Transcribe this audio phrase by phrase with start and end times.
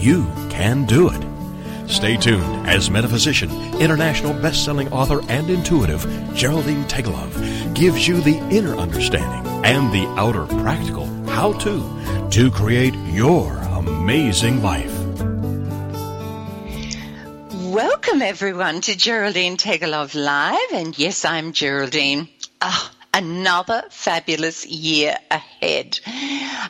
[0.00, 1.90] you can do it.
[1.90, 8.76] Stay tuned as metaphysician, international best-selling author, and intuitive Geraldine Teggelove gives you the inner
[8.76, 14.96] understanding and the outer practical how-to to create your amazing life.
[17.70, 22.28] Welcome everyone to Geraldine Teggelove Live, and yes, I'm Geraldine.
[22.60, 26.00] Oh, another fabulous year ahead.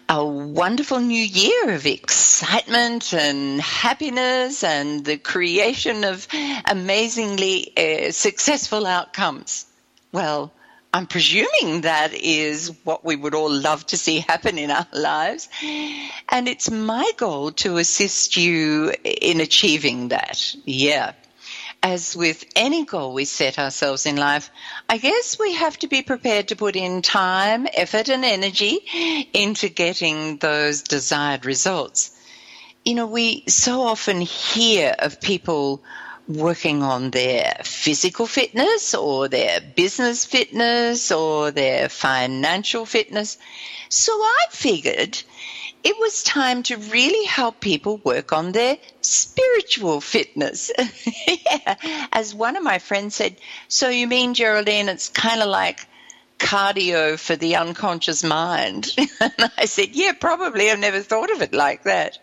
[0.08, 6.26] A wonderful new year of excitement and happiness and the creation of
[6.64, 9.66] amazingly uh, successful outcomes.
[10.12, 10.52] Well,
[10.92, 15.48] I'm presuming that is what we would all love to see happen in our lives.
[15.62, 20.54] And it's my goal to assist you in achieving that.
[20.64, 21.12] Yeah
[21.82, 24.50] as with any goal we set ourselves in life,
[24.88, 29.68] I guess we have to be prepared to put in time, effort, and energy into
[29.68, 32.10] getting those desired results.
[32.84, 35.82] You know, we so often hear of people
[36.28, 43.36] working on their physical fitness or their business fitness or their financial fitness.
[43.88, 45.22] So I figured
[45.82, 50.70] it was time to really help people work on their spiritual fitness.
[51.26, 52.06] yeah.
[52.12, 53.36] As one of my friends said,
[53.68, 55.86] so you mean, Geraldine, it's kind of like
[56.38, 58.90] cardio for the unconscious mind?
[59.20, 60.70] and I said, yeah, probably.
[60.70, 62.18] I've never thought of it like that.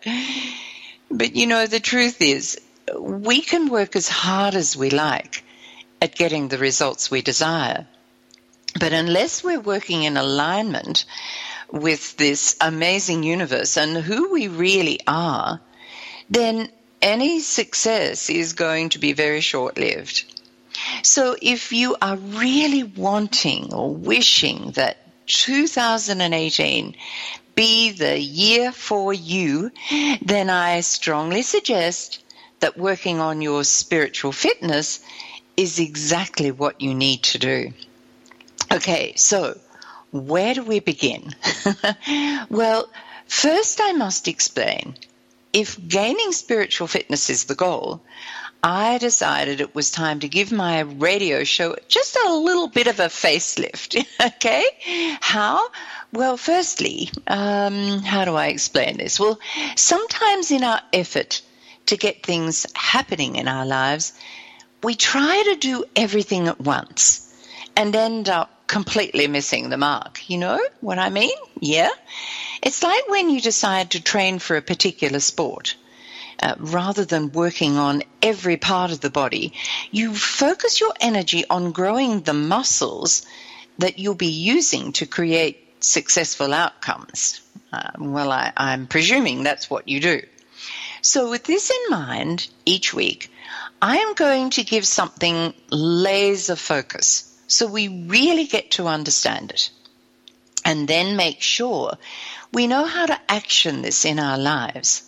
[1.10, 2.60] But you know, the truth is,
[2.96, 5.44] we can work as hard as we like
[6.00, 7.86] at getting the results we desire.
[8.78, 11.04] But unless we're working in alignment
[11.70, 15.60] with this amazing universe and who we really are,
[16.30, 16.68] then
[17.00, 20.24] any success is going to be very short lived.
[21.02, 26.94] So if you are really wanting or wishing that 2018
[27.54, 29.70] be the year for you,
[30.22, 32.22] then I strongly suggest
[32.60, 35.00] that working on your spiritual fitness
[35.56, 37.72] is exactly what you need to do.
[38.70, 39.58] Okay, so
[40.10, 41.34] where do we begin?
[42.50, 42.88] well,
[43.26, 44.94] first I must explain
[45.52, 48.02] if gaining spiritual fitness is the goal,
[48.62, 52.98] I decided it was time to give my radio show just a little bit of
[52.98, 54.04] a facelift.
[54.26, 54.64] okay?
[55.20, 55.68] How?
[56.12, 59.20] Well, firstly, um, how do I explain this?
[59.20, 59.38] Well,
[59.76, 61.42] sometimes in our effort
[61.86, 64.12] to get things happening in our lives,
[64.82, 67.24] we try to do everything at once
[67.76, 70.30] and end up completely missing the mark.
[70.30, 71.36] You know what I mean?
[71.58, 71.90] Yeah.
[72.62, 75.74] It's like when you decide to train for a particular sport.
[76.40, 79.54] Uh, rather than working on every part of the body,
[79.90, 83.26] you focus your energy on growing the muscles
[83.78, 87.40] that you'll be using to create successful outcomes.
[87.72, 90.22] Uh, well, I, I'm presuming that's what you do.
[91.02, 93.32] So, with this in mind, each week,
[93.82, 99.70] I am going to give something laser focus so we really get to understand it
[100.64, 101.96] and then make sure
[102.52, 105.02] we know how to action this in our lives.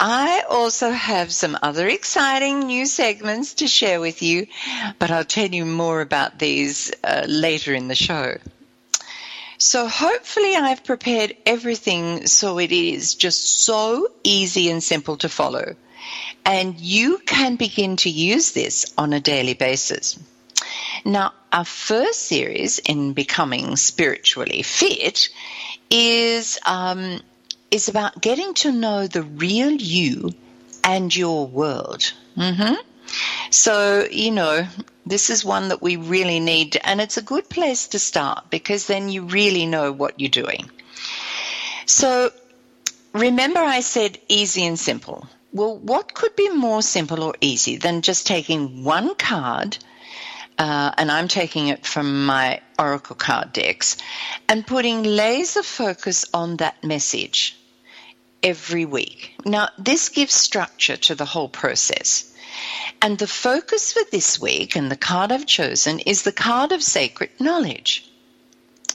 [0.00, 4.46] I also have some other exciting new segments to share with you,
[4.98, 8.38] but I'll tell you more about these uh, later in the show.
[9.58, 15.74] So hopefully I've prepared everything so it is just so easy and simple to follow.
[16.44, 20.16] And you can begin to use this on a daily basis.
[21.04, 25.28] Now, our first series in becoming spiritually fit
[25.90, 27.20] is um,
[27.70, 30.34] is about getting to know the real you
[30.84, 32.12] and your world.
[32.36, 32.74] Mm-hmm.
[33.50, 34.66] So, you know,
[35.06, 38.86] this is one that we really need, and it's a good place to start because
[38.86, 40.70] then you really know what you're doing.
[41.86, 42.30] So,
[43.14, 45.26] remember, I said easy and simple.
[45.52, 49.78] Well, what could be more simple or easy than just taking one card
[50.58, 53.96] uh, and I'm taking it from my Oracle card decks,
[54.48, 57.56] and putting laser focus on that message
[58.42, 59.34] every week.
[59.44, 62.34] Now, this gives structure to the whole process.
[63.00, 66.82] And the focus for this week, and the card I've chosen, is the card of
[66.82, 68.04] sacred knowledge.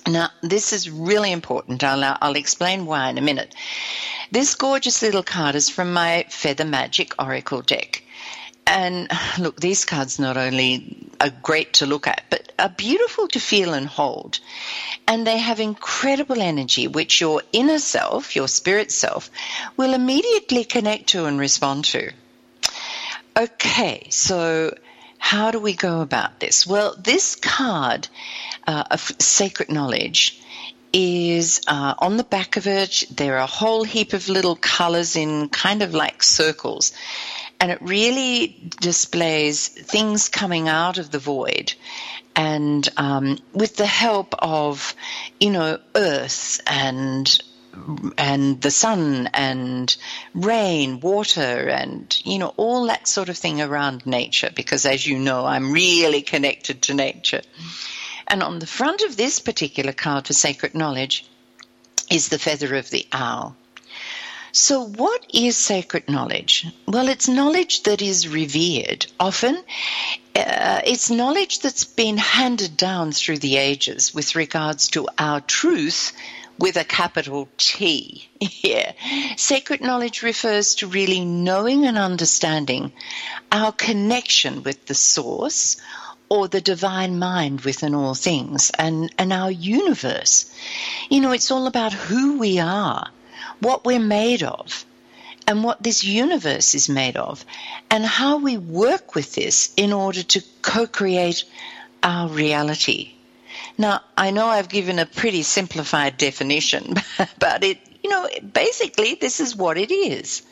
[0.06, 1.83] Now, this is really important.
[1.83, 3.56] I'll, I'll explain why in a minute.
[4.31, 8.02] This gorgeous little card is from my Feather Magic Oracle deck.
[8.65, 13.39] And look, these cards not only are great to look at, but are beautiful to
[13.39, 14.39] feel and hold.
[15.07, 19.30] And they have incredible energy, which your inner self, your spirit self,
[19.75, 22.12] will immediately connect to and respond to.
[23.36, 24.75] Okay, so
[25.18, 26.68] how do we go about this?
[26.68, 28.07] Well, this card
[28.68, 30.39] uh, of sacred knowledge
[30.94, 33.04] is uh, on the back of it.
[33.10, 36.94] There are a whole heap of little colors in kind of like circles.
[37.63, 41.74] And it really displays things coming out of the void.
[42.36, 44.94] And um, with the help of,
[45.39, 47.42] you know, earth and
[48.18, 49.95] and the sun and
[50.33, 54.51] rain, water, and you know all that sort of thing around nature.
[54.54, 57.44] Because as you know, I'm really connected to nature.
[58.27, 61.25] And on the front of this particular card for sacred knowledge
[62.12, 63.56] is the feather of the owl.
[64.55, 66.67] So, what is sacred knowledge?
[66.88, 69.07] Well, it's knowledge that is revered.
[69.19, 69.55] Often,
[70.35, 76.13] uh, it's knowledge that's been handed down through the ages with regards to our truth
[76.59, 78.29] with a capital T.
[78.61, 78.91] Yeah.
[79.38, 82.94] Sacred knowledge refers to really knowing and understanding
[83.51, 85.77] our connection with the source
[86.29, 90.45] or the divine mind within all things and, and our universe.
[91.09, 93.09] You know, it's all about who we are
[93.63, 94.86] what we're made of
[95.48, 97.45] and what this universe is made of
[97.89, 101.44] and how we work with this in order to co-create
[102.01, 103.13] our reality.
[103.77, 106.95] Now, I know I've given a pretty simplified definition,
[107.39, 110.44] but it, you know, basically this is what it is.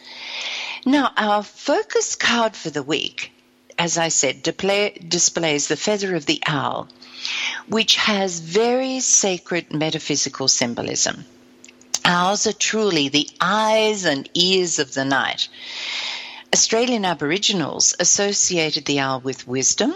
[0.86, 3.32] Now, our focus card for the week,
[3.78, 6.88] as I said, displays the feather of the owl,
[7.68, 11.26] which has very sacred metaphysical symbolism.
[12.06, 15.48] Owls are truly the eyes and ears of the night.
[16.54, 19.94] Australian Aboriginals associated the owl with wisdom,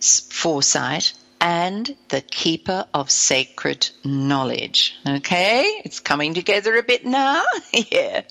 [0.00, 4.94] foresight, and the keeper of sacred knowledge.
[5.06, 7.44] Okay, it's coming together a bit now.
[7.72, 8.22] yeah.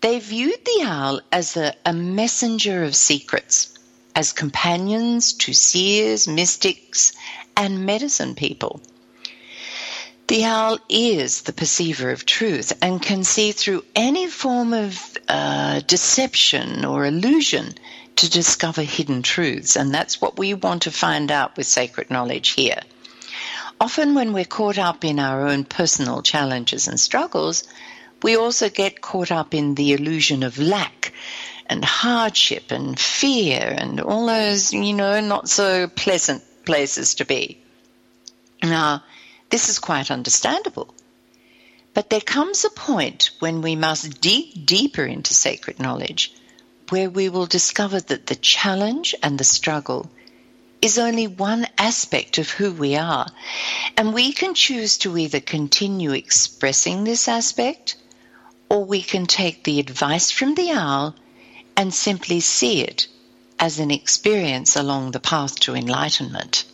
[0.00, 3.76] They viewed the owl as a, a messenger of secrets,
[4.14, 7.12] as companions to seers, mystics,
[7.56, 8.80] and medicine people.
[10.28, 15.80] The owl is the perceiver of truth and can see through any form of uh,
[15.80, 17.74] deception or illusion
[18.16, 19.74] to discover hidden truths.
[19.74, 22.80] And that's what we want to find out with sacred knowledge here.
[23.80, 27.64] Often, when we're caught up in our own personal challenges and struggles,
[28.22, 31.14] we also get caught up in the illusion of lack
[31.64, 37.62] and hardship and fear and all those, you know, not so pleasant places to be.
[38.62, 39.04] Now,
[39.50, 40.94] this is quite understandable.
[41.94, 46.32] But there comes a point when we must dig deeper into sacred knowledge
[46.90, 50.10] where we will discover that the challenge and the struggle
[50.80, 53.26] is only one aspect of who we are.
[53.96, 57.96] And we can choose to either continue expressing this aspect
[58.68, 61.14] or we can take the advice from the owl
[61.76, 63.08] and simply see it
[63.58, 66.64] as an experience along the path to enlightenment.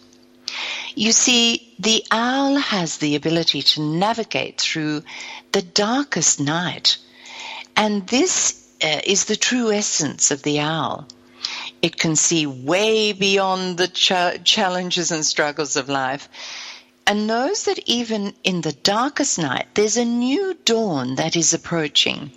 [0.94, 5.02] You see, the owl has the ability to navigate through
[5.52, 6.98] the darkest night.
[7.76, 11.08] And this uh, is the true essence of the owl.
[11.82, 16.28] It can see way beyond the ch- challenges and struggles of life
[17.06, 22.30] and knows that even in the darkest night, there's a new dawn that is approaching.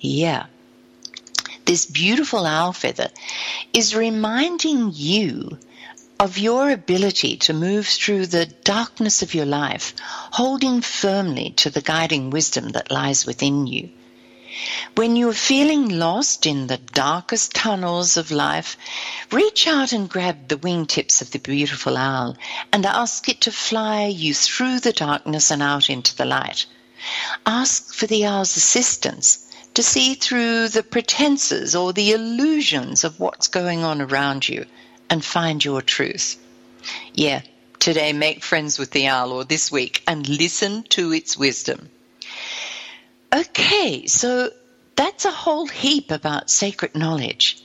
[0.00, 0.46] Yeah.
[1.64, 3.10] This beautiful owl feather
[3.72, 5.58] is reminding you
[6.20, 9.94] of your ability to move through the darkness of your life,
[10.32, 13.88] holding firmly to the guiding wisdom that lies within you.
[14.96, 18.76] When you're feeling lost in the darkest tunnels of life,
[19.30, 22.36] reach out and grab the wingtips of the beautiful owl
[22.72, 26.66] and ask it to fly you through the darkness and out into the light.
[27.46, 29.38] Ask for the owl's assistance
[29.74, 34.66] to see through the pretenses or the illusions of what's going on around you
[35.10, 36.36] and find your truth.
[37.14, 37.42] Yeah,
[37.78, 41.88] today make friends with the owl or this week and listen to its wisdom.
[43.34, 44.50] Okay, so
[44.96, 47.62] that's a whole heap about sacred knowledge.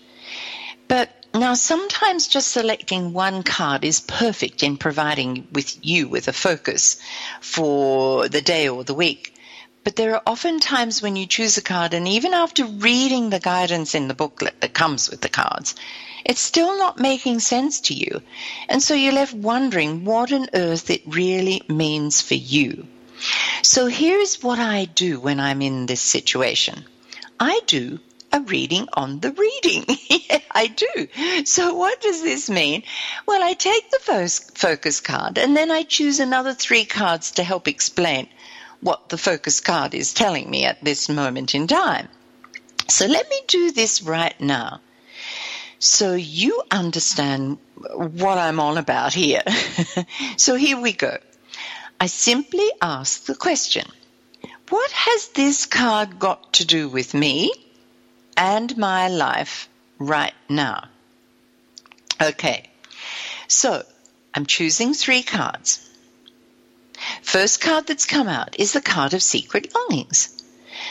[0.88, 6.34] But now sometimes just selecting one card is perfect in providing with you with a
[6.34, 7.02] focus
[7.42, 9.34] for the day or the week.
[9.84, 13.40] But there are often times when you choose a card and even after reading the
[13.40, 15.76] guidance in the booklet that comes with the cards,
[16.26, 18.22] it's still not making sense to you.
[18.70, 22.88] And so you're left wondering what on earth it really means for you.
[23.62, 26.86] So here's what I do when I'm in this situation
[27.40, 28.00] I do
[28.32, 29.86] a reading on the reading.
[30.52, 31.44] I do.
[31.46, 32.84] So what does this mean?
[33.28, 37.68] Well, I take the focus card and then I choose another three cards to help
[37.68, 38.28] explain
[38.82, 42.10] what the focus card is telling me at this moment in time.
[42.88, 44.82] So let me do this right now.
[45.84, 49.44] So you understand what I'm on about here.
[50.38, 51.18] so here we go.
[52.00, 53.86] I simply ask the question
[54.70, 57.52] What has this card got to do with me
[58.38, 59.68] and my life
[60.00, 60.88] right now?
[62.22, 62.70] Okay,
[63.50, 63.84] so
[64.34, 65.86] I'm choosing three cards.
[67.24, 70.30] First card that's come out is the card of secret longings.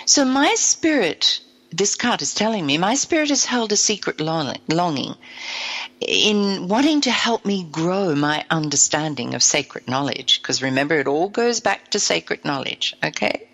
[0.04, 1.40] So my spirit,
[1.72, 5.16] this card is telling me, my spirit has held a secret longing
[6.00, 10.42] in wanting to help me grow my understanding of sacred knowledge.
[10.42, 13.48] Because remember, it all goes back to sacred knowledge, okay?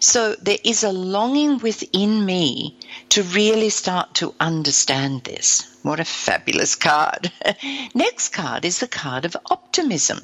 [0.00, 2.76] So there is a longing within me
[3.10, 5.66] to really start to understand this.
[5.82, 7.32] What a fabulous card.
[7.94, 10.20] Next card is the card of optimism.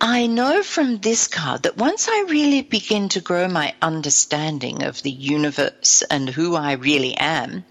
[0.00, 5.02] I know from this card that once I really begin to grow my understanding of
[5.02, 7.64] the universe and who I really am,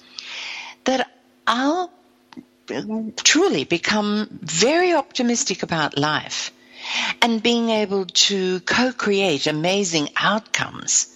[0.86, 1.08] that
[1.46, 1.92] I'll
[3.18, 6.52] truly become very optimistic about life
[7.22, 11.08] and being able to co create amazing outcomes.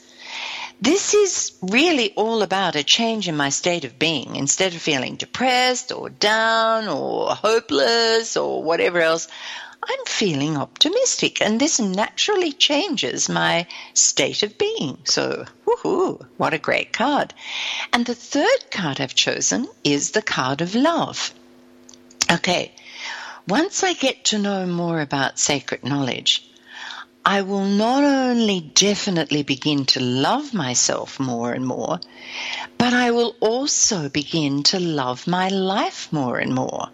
[0.81, 4.35] This is really all about a change in my state of being.
[4.35, 9.27] Instead of feeling depressed or down or hopeless or whatever else,
[9.81, 14.97] I'm feeling optimistic, and this naturally changes my state of being.
[15.05, 17.33] So, woohoo, what a great card.
[17.93, 21.33] And the third card I've chosen is the card of love.
[22.29, 22.73] Okay,
[23.47, 26.45] once I get to know more about sacred knowledge,
[27.25, 31.99] I will not only definitely begin to love myself more and more,
[32.77, 36.89] but I will also begin to love my life more and more.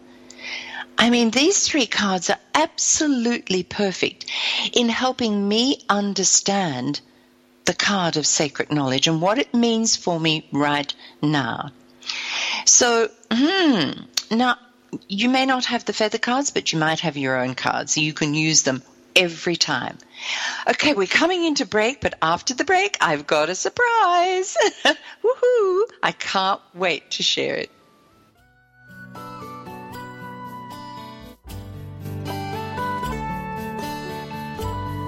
[0.98, 4.26] I mean, these three cards are absolutely perfect
[4.74, 7.02] in helping me understand
[7.66, 11.72] the card of sacred knowledge and what it means for me right now.
[12.66, 13.92] So, hmm,
[14.32, 14.58] now
[15.08, 17.98] you may not have the feather cards, but you might have your own cards.
[17.98, 18.84] You can use them
[19.16, 19.98] every time.
[20.68, 24.58] Okay, we're coming into break, but after the break, I've got a surprise.
[25.24, 25.84] Woohoo!
[26.04, 27.72] I can't wait to share it.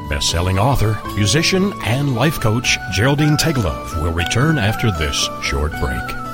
[0.09, 6.27] Best-selling author, musician, and life coach Geraldine Teggelove will return after this short break.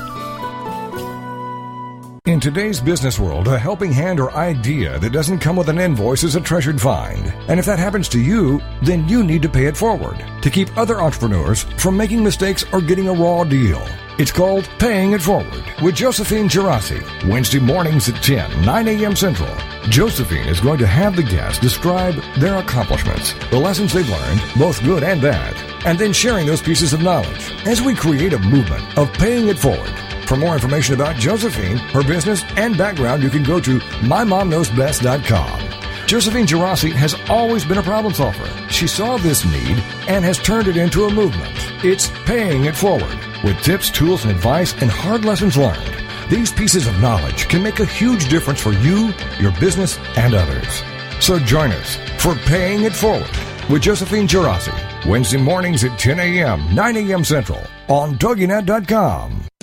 [2.26, 6.22] In today's business world, a helping hand or idea that doesn't come with an invoice
[6.22, 7.26] is a treasured find.
[7.48, 10.74] And if that happens to you, then you need to pay it forward to keep
[10.78, 13.84] other entrepreneurs from making mistakes or getting a raw deal.
[14.16, 19.16] It's called Paying It Forward with Josephine Girassi, Wednesday mornings at 10, 9 a.m.
[19.16, 19.52] Central.
[19.88, 24.80] Josephine is going to have the guests describe their accomplishments, the lessons they've learned, both
[24.84, 28.96] good and bad, and then sharing those pieces of knowledge as we create a movement
[28.96, 29.90] of paying it forward.
[30.28, 35.63] For more information about Josephine, her business, and background, you can go to mymomknowsbest.com.
[36.06, 38.46] Josephine Girassi has always been a problem solver.
[38.68, 41.54] She saw this need and has turned it into a movement.
[41.82, 45.96] It's paying it forward with tips, tools, and advice and hard lessons learned.
[46.28, 50.82] These pieces of knowledge can make a huge difference for you, your business, and others.
[51.20, 53.30] So join us for Paying It Forward
[53.70, 57.24] with Josephine Girassi, Wednesday mornings at 10 a.m., 9 a.m.
[57.24, 59.53] Central on TogiNet.com.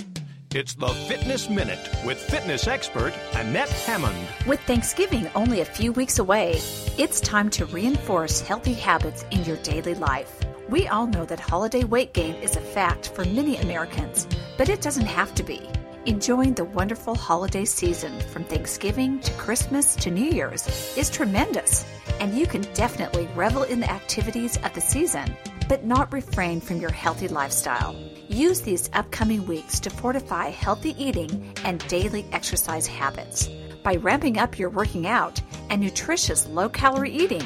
[0.54, 4.28] It's the Fitness Minute with fitness expert Annette Hammond.
[4.46, 6.56] With Thanksgiving only a few weeks away,
[6.98, 10.40] it's time to reinforce healthy habits in your daily life.
[10.68, 14.28] We all know that holiday weight gain is a fact for many Americans,
[14.58, 15.66] but it doesn't have to be.
[16.04, 20.68] Enjoying the wonderful holiday season from Thanksgiving to Christmas to New Year's
[20.98, 21.86] is tremendous,
[22.20, 25.34] and you can definitely revel in the activities of the season,
[25.68, 27.94] but not refrain from your healthy lifestyle.
[28.28, 33.48] Use these upcoming weeks to fortify healthy eating and daily exercise habits.
[33.82, 35.40] By ramping up your working out
[35.70, 37.44] and nutritious low calorie eating,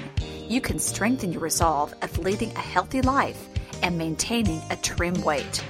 [0.49, 3.49] you can strengthen your resolve of leading a healthy life
[3.83, 5.65] and maintaining a trim weight.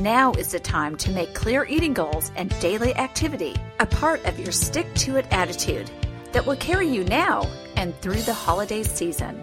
[0.00, 4.38] Now is the time to make clear eating goals and daily activity a part of
[4.38, 5.90] your stick to it attitude
[6.32, 9.42] that will carry you now and through the holiday season.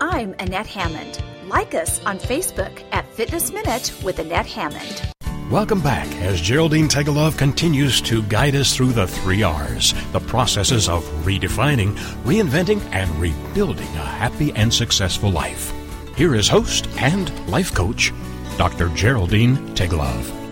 [0.00, 1.22] I'm Annette Hammond.
[1.48, 5.02] Like us on Facebook at Fitness Minute with Annette Hammond.
[5.50, 10.88] Welcome back as Geraldine Teggelove continues to guide us through the three R's, the processes
[10.88, 15.70] of redefining, reinventing, and rebuilding a happy and successful life.
[16.16, 18.10] Here is host and life coach,
[18.56, 18.88] Dr.
[18.94, 20.43] Geraldine Teggelove.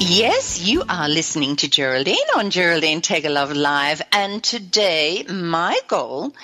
[0.00, 6.34] Yes, you are listening to Geraldine on Geraldine Teggelove Live, and today my goal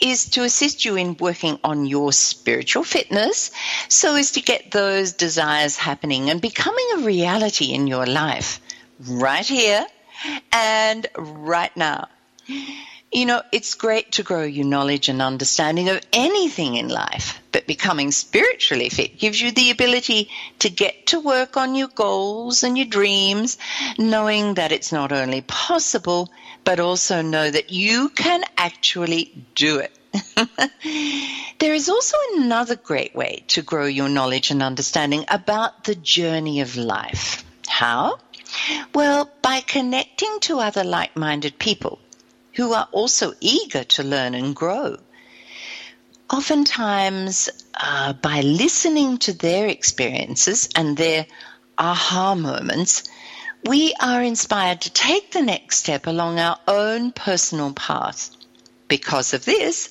[0.00, 3.50] is to assist you in working on your spiritual fitness
[3.88, 8.60] so as to get those desires happening and becoming a reality in your life
[9.06, 9.86] right here
[10.50, 12.08] and right now.
[13.14, 17.66] You know, it's great to grow your knowledge and understanding of anything in life, but
[17.66, 22.78] becoming spiritually fit gives you the ability to get to work on your goals and
[22.78, 23.58] your dreams,
[23.98, 26.30] knowing that it's not only possible,
[26.64, 29.92] but also know that you can actually do it.
[31.58, 36.62] there is also another great way to grow your knowledge and understanding about the journey
[36.62, 37.44] of life.
[37.68, 38.18] How?
[38.94, 41.98] Well, by connecting to other like minded people
[42.54, 44.96] who are also eager to learn and grow.
[46.30, 51.26] Oftentimes, uh, by listening to their experiences and their
[51.78, 53.04] aha moments,
[53.64, 58.30] we are inspired to take the next step along our own personal path.
[58.88, 59.90] Because of this,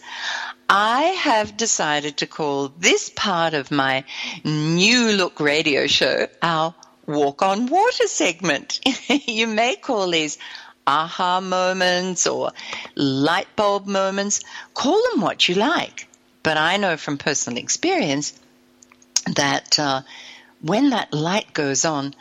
[0.69, 4.03] I have decided to call this part of my
[4.43, 6.73] new look radio show our
[7.07, 8.79] Walk on Water segment.
[9.27, 10.37] you may call these
[10.87, 12.51] aha moments or
[12.95, 14.41] light bulb moments.
[14.73, 16.07] Call them what you like.
[16.43, 18.33] But I know from personal experience
[19.35, 20.01] that uh,
[20.61, 22.15] when that light goes on,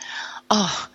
[0.50, 0.88] oh,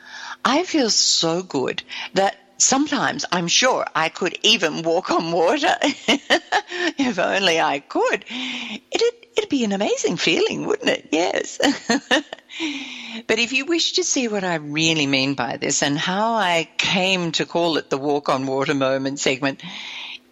[0.44, 5.76] I feel so good that sometimes I'm sure I could even walk on water.
[6.98, 8.26] if only I could.
[8.92, 11.10] It'd, it'd be an amazing feeling, wouldn't it?
[11.12, 11.60] Yes.
[13.28, 16.68] but if you wish to see what I really mean by this and how I
[16.78, 19.62] came to call it the walk on water moment segment,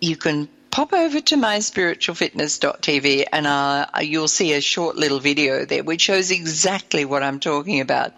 [0.02, 5.66] you can pop over to my spiritualfitness.tv and uh, you'll see a short little video
[5.66, 8.14] there which shows exactly what I'm talking about.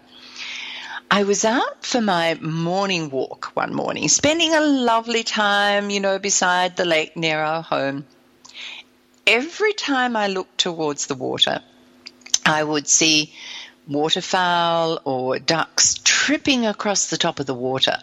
[1.10, 6.18] I was out for my morning walk one morning, spending a lovely time, you know,
[6.18, 8.04] beside the lake near our home.
[9.24, 11.60] Every time I looked towards the water,
[12.44, 13.32] I would see
[13.86, 17.98] waterfowl or ducks tripping across the top of the water.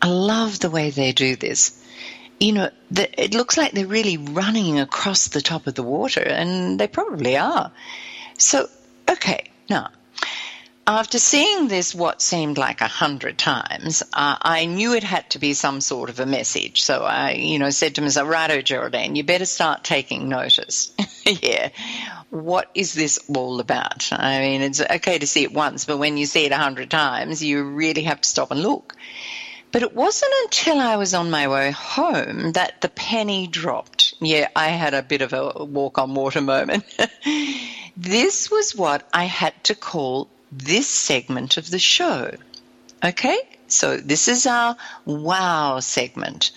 [0.00, 1.78] I love the way they do this.
[2.38, 6.22] You know, the, it looks like they're really running across the top of the water,
[6.22, 7.72] and they probably are.
[8.38, 8.68] So,
[9.08, 9.90] okay, now
[10.86, 15.38] after seeing this what seemed like a hundred times, uh, I knew it had to
[15.38, 16.82] be some sort of a message.
[16.82, 20.92] So I, you know, said to myself, righto, Geraldine, you better start taking notice.
[21.24, 21.70] yeah.
[22.30, 24.08] What is this all about?
[24.12, 26.90] I mean, it's okay to see it once, but when you see it a hundred
[26.90, 28.96] times, you really have to stop and look.
[29.70, 34.14] But it wasn't until I was on my way home that the penny dropped.
[34.20, 36.84] Yeah, I had a bit of a walk on water moment.
[37.96, 42.30] this was what I had to call this segment of the show.
[43.02, 43.38] Okay?
[43.68, 46.52] So this is our wow segment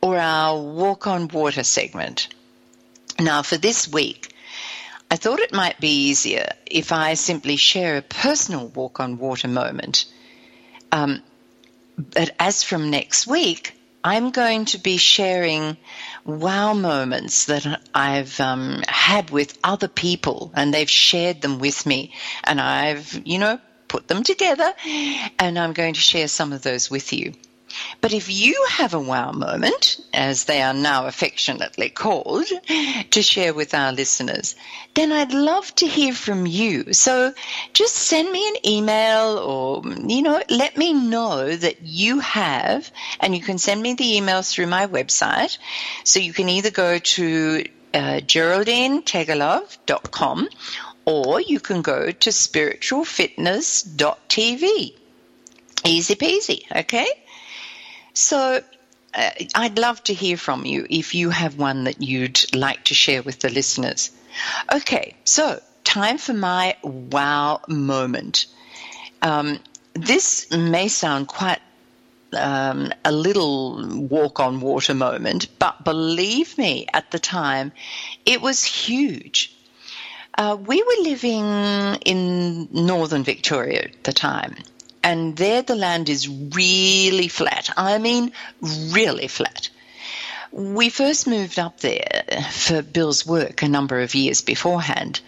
[0.00, 2.28] or our walk on water segment.
[3.20, 4.34] Now, for this week,
[5.10, 9.46] I thought it might be easier if I simply share a personal walk on water
[9.46, 10.06] moment.
[10.90, 11.22] Um,
[11.96, 13.73] but as from next week,
[14.06, 15.78] I'm going to be sharing
[16.26, 22.10] wow moments that I've um, had with other people and they've shared them with me.
[22.44, 24.74] And I've, you know, put them together
[25.38, 27.32] and I'm going to share some of those with you.
[28.00, 32.46] But if you have a wow moment, as they are now affectionately called,
[33.10, 34.54] to share with our listeners,
[34.94, 36.92] then I'd love to hear from you.
[36.92, 37.34] So
[37.72, 43.34] just send me an email or, you know, let me know that you have, and
[43.34, 45.58] you can send me the emails through my website.
[46.04, 48.20] So you can either go to uh,
[51.06, 54.94] or you can go to spiritualfitness.tv.
[55.86, 57.06] Easy peasy, okay?
[58.14, 58.62] So
[59.12, 62.94] uh, I'd love to hear from you if you have one that you'd like to
[62.94, 64.10] share with the listeners.
[64.72, 68.46] Okay, so time for my wow moment.
[69.22, 69.60] Um,
[69.94, 71.60] this may sound quite
[72.36, 77.72] um, a little walk on water moment, but believe me, at the time,
[78.26, 79.54] it was huge.
[80.36, 81.44] Uh, we were living
[82.04, 84.56] in northern Victoria at the time,
[85.04, 87.70] and there the land is really flat.
[87.76, 89.68] I mean, really flat.
[90.50, 95.20] We first moved up there for Bill's work a number of years beforehand,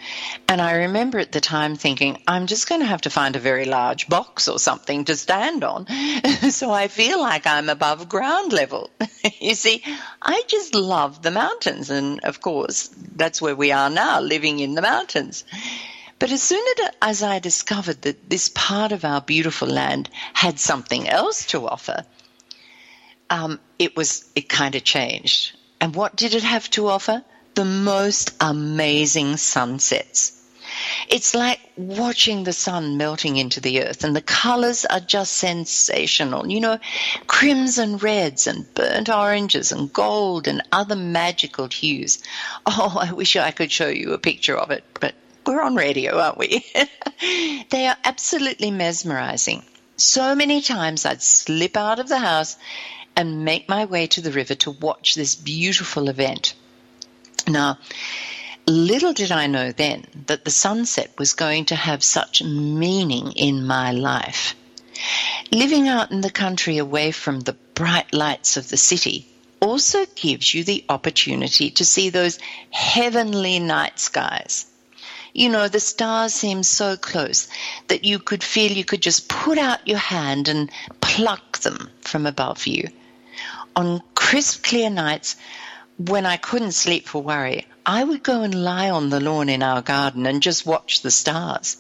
[0.49, 3.41] and I remember at the time thinking, I'm just going to have to find a
[3.41, 5.89] very large box or something to stand on
[6.51, 8.89] so I feel like I'm above ground level.
[9.41, 9.83] you see,
[10.23, 14.77] I just love the mountains, and of course, that's where we are now, living in
[14.77, 15.43] the mountains.
[16.19, 16.65] But as soon
[17.03, 22.05] as I discovered that this part of our beautiful land had something else to offer,
[23.29, 25.57] um, it was it kind of changed.
[25.81, 27.23] And what did it have to offer?
[27.55, 30.33] The most amazing sunsets.
[31.09, 36.51] It's like watching the sun melting into the earth, and the colors are just sensational.
[36.51, 36.79] You know,
[37.27, 42.19] crimson reds and burnt oranges and gold and other magical hues.
[42.67, 45.15] Oh, I wish I could show you a picture of it, but
[45.47, 46.65] we're on radio, aren't we?
[47.71, 49.63] they are absolutely mesmerizing.
[49.97, 52.57] So many times I'd slip out of the house
[53.17, 56.55] and make my way to the river to watch this beautiful event.
[57.49, 57.79] Now,
[58.67, 63.67] little did I know then that the sunset was going to have such meaning in
[63.67, 64.55] my life.
[65.51, 69.27] Living out in the country away from the bright lights of the city
[69.61, 72.39] also gives you the opportunity to see those
[72.71, 74.67] heavenly night skies.
[75.37, 77.47] You know, the stars seem so close
[77.89, 80.71] that you could feel you could just put out your hand and
[81.01, 82.89] pluck them from above you
[83.77, 85.37] on crisp, clear nights
[85.99, 89.63] when I couldn't sleep for worry, I would go and lie on the lawn in
[89.63, 91.77] our garden and just watch the stars.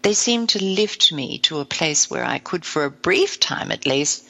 [0.00, 3.70] They seemed to lift me to a place where I could, for a brief time
[3.70, 4.24] at least,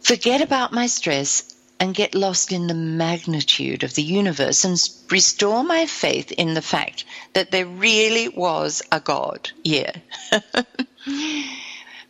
[0.00, 4.78] forget about my stress and get lost in the magnitude of the universe and
[5.10, 9.50] restore my faith in the fact that there really was a God.
[9.64, 9.92] Yeah.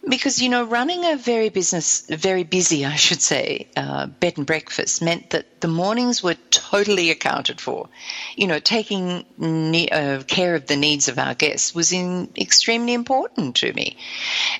[0.08, 4.46] because you know running a very business very busy i should say uh, bed and
[4.46, 7.88] breakfast meant that the mornings were totally accounted for.
[8.36, 12.94] You know taking ne- uh, care of the needs of our guests was in, extremely
[12.94, 13.96] important to me.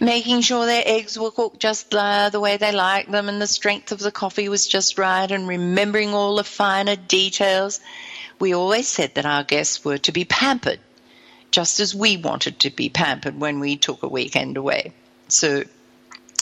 [0.01, 3.47] Making sure their eggs were cooked just uh, the way they liked them and the
[3.47, 7.81] strength of the coffee was just right and remembering all the finer details.
[8.41, 10.81] We always said that our guests were to be pampered
[11.51, 14.93] just as we wanted to be pampered when we took a weekend away
[15.29, 15.65] so,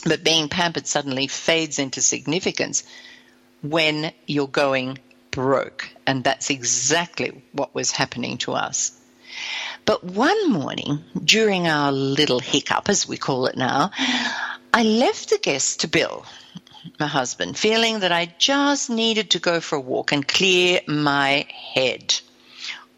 [0.05, 2.85] but being pampered suddenly fades into significance
[3.63, 4.99] when you're going
[5.31, 5.89] broke.
[6.07, 8.93] And that's exactly what was happening to us.
[9.85, 13.91] But one morning, during our little hiccup, as we call it now,
[14.73, 16.25] I left the guest to Bill,
[16.99, 21.47] my husband, feeling that I just needed to go for a walk and clear my
[21.75, 22.19] head,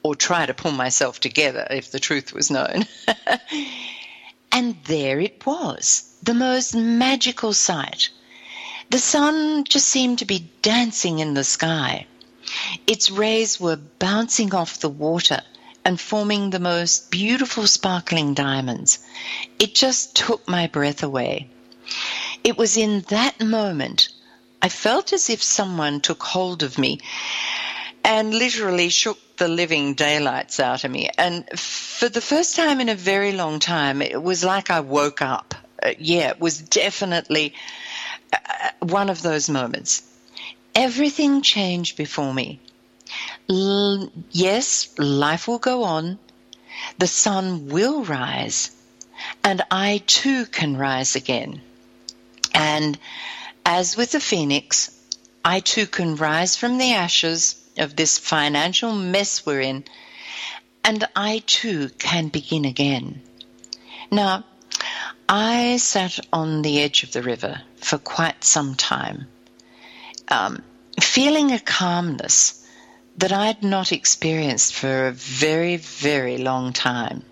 [0.02, 2.86] or try to pull myself together if the truth was known.
[4.50, 8.10] And there it was, the most magical sight.
[8.90, 12.06] The sun just seemed to be dancing in the sky.
[12.86, 15.42] Its rays were bouncing off the water
[15.84, 18.98] and forming the most beautiful sparkling diamonds.
[19.58, 21.48] It just took my breath away.
[22.42, 24.08] It was in that moment
[24.60, 26.98] I felt as if someone took hold of me
[28.08, 31.10] and literally shook the living daylights out of me.
[31.18, 35.20] And for the first time in a very long time, it was like I woke
[35.20, 35.54] up.
[35.82, 37.52] Uh, yeah, it was definitely
[38.32, 40.02] uh, one of those moments.
[40.74, 42.60] Everything changed before me.
[43.50, 46.18] L- yes, life will go on.
[46.96, 48.70] The sun will rise.
[49.44, 51.60] And I too can rise again.
[52.54, 52.98] And
[53.66, 54.90] as with the phoenix,
[55.44, 59.84] I too can rise from the ashes of this financial mess we're in,
[60.84, 63.22] and I too can begin again.
[64.10, 64.44] Now,
[65.28, 69.26] I sat on the edge of the river for quite some time,
[70.28, 70.62] um,
[71.00, 72.66] feeling a calmness
[73.18, 77.24] that I had not experienced for a very, very long time.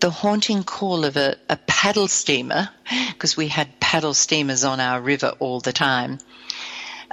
[0.00, 2.68] The haunting call of a, a paddle steamer,
[3.08, 6.18] because we had paddle steamers on our river all the time,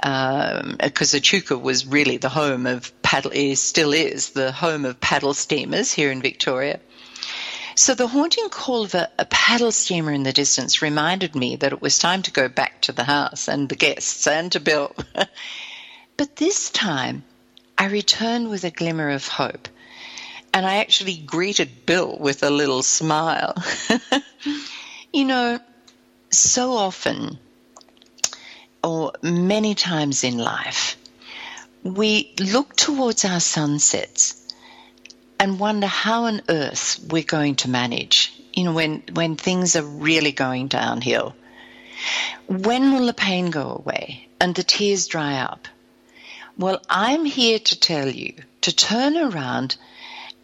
[0.00, 5.00] because um, Echuca was really the home of paddle, is, still is the home of
[5.00, 6.78] paddle steamers here in Victoria.
[7.74, 11.72] So the haunting call of a, a, paddle steamer in the distance reminded me that
[11.72, 14.94] it was time to go back to the house and the guests and to Bill.
[16.16, 17.24] but this time,
[17.76, 19.68] I returned with a glimmer of hope,
[20.52, 23.54] and I actually greeted Bill with a little smile.
[25.12, 25.60] you know,
[26.30, 27.38] so often
[28.88, 30.96] or many times in life,
[31.82, 34.34] we look towards our sunsets
[35.38, 39.84] and wonder how on earth we're going to manage, you know, when, when things are
[39.84, 41.34] really going downhill.
[42.46, 45.68] When will the pain go away and the tears dry up?
[46.56, 49.76] Well, I'm here to tell you to turn around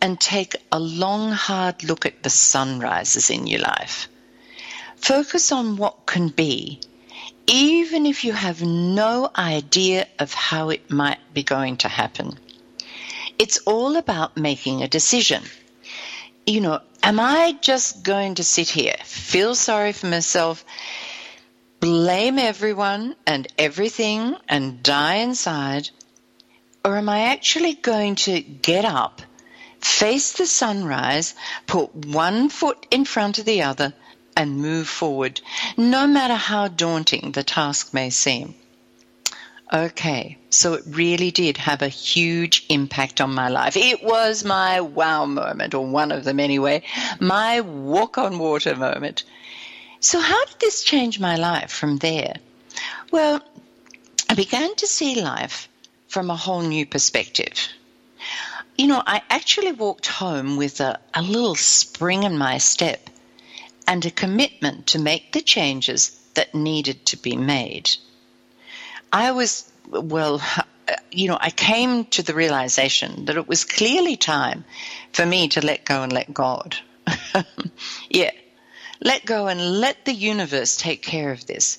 [0.02, 4.06] and take a long, hard look at the sunrises in your life.
[4.96, 6.80] Focus on what can be,
[7.46, 12.38] even if you have no idea of how it might be going to happen.
[13.38, 15.42] It's all about making a decision.
[16.46, 20.64] You know, am I just going to sit here, feel sorry for myself,
[21.80, 25.90] blame everyone and everything, and die inside?
[26.84, 29.22] Or am I actually going to get up,
[29.80, 31.34] face the sunrise,
[31.66, 33.94] put one foot in front of the other,
[34.36, 35.40] and move forward,
[35.76, 38.54] no matter how daunting the task may seem.
[39.72, 43.76] Okay, so it really did have a huge impact on my life.
[43.76, 46.82] It was my wow moment, or one of them anyway,
[47.18, 49.24] my walk on water moment.
[50.00, 52.34] So, how did this change my life from there?
[53.10, 53.40] Well,
[54.28, 55.68] I began to see life
[56.08, 57.68] from a whole new perspective.
[58.76, 63.08] You know, I actually walked home with a, a little spring in my step
[63.86, 67.90] and a commitment to make the changes that needed to be made.
[69.12, 70.42] I was, well,
[71.10, 74.64] you know, I came to the realization that it was clearly time
[75.12, 76.76] for me to let go and let God.
[78.10, 78.32] yeah,
[79.00, 81.78] let go and let the universe take care of this.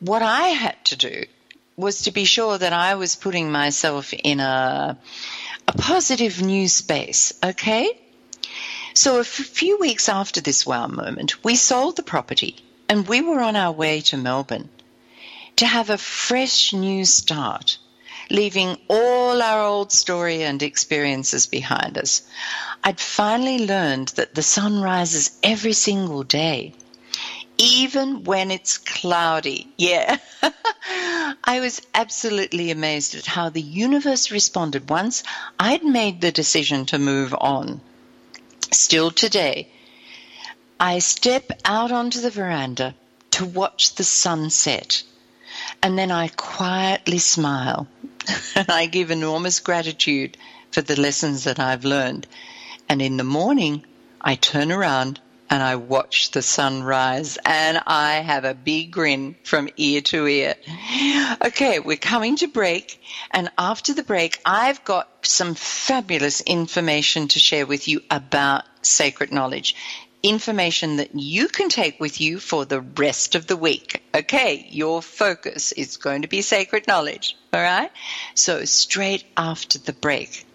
[0.00, 1.24] What I had to do
[1.76, 4.98] was to be sure that I was putting myself in a,
[5.68, 7.90] a positive new space, okay?
[8.98, 12.56] So a few weeks after this wow moment, we sold the property
[12.88, 14.70] and we were on our way to Melbourne
[15.56, 17.76] to have a fresh new start,
[18.30, 22.22] leaving all our old story and experiences behind us.
[22.82, 26.72] I'd finally learned that the sun rises every single day,
[27.58, 29.70] even when it's cloudy.
[29.76, 30.16] Yeah.
[31.44, 35.22] I was absolutely amazed at how the universe responded once
[35.60, 37.82] I'd made the decision to move on.
[38.72, 39.68] Still today,
[40.78, 42.94] I step out onto the veranda
[43.32, 45.02] to watch the sunset,
[45.82, 47.86] and then I quietly smile
[48.54, 50.36] and I give enormous gratitude
[50.70, 52.26] for the lessons that I've learned.
[52.88, 53.84] And in the morning,
[54.20, 59.36] I turn around and I watch the sun rise and I have a big grin
[59.44, 60.54] from ear to ear.
[61.42, 63.00] Okay, we're coming to break.
[63.30, 69.32] And after the break, I've got some fabulous information to share with you about sacred
[69.32, 69.76] knowledge.
[70.22, 74.02] Information that you can take with you for the rest of the week.
[74.14, 77.36] Okay, your focus is going to be sacred knowledge.
[77.52, 77.90] All right?
[78.34, 80.45] So, straight after the break.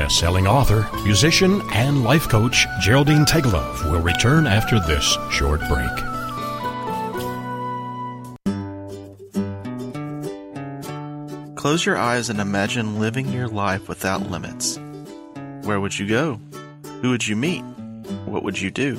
[0.00, 5.90] Best-selling author, musician, and life coach Geraldine Teggelove will return after this short break.
[11.54, 14.80] Close your eyes and imagine living your life without limits.
[15.64, 16.40] Where would you go?
[17.02, 17.60] Who would you meet?
[18.24, 18.96] What would you do?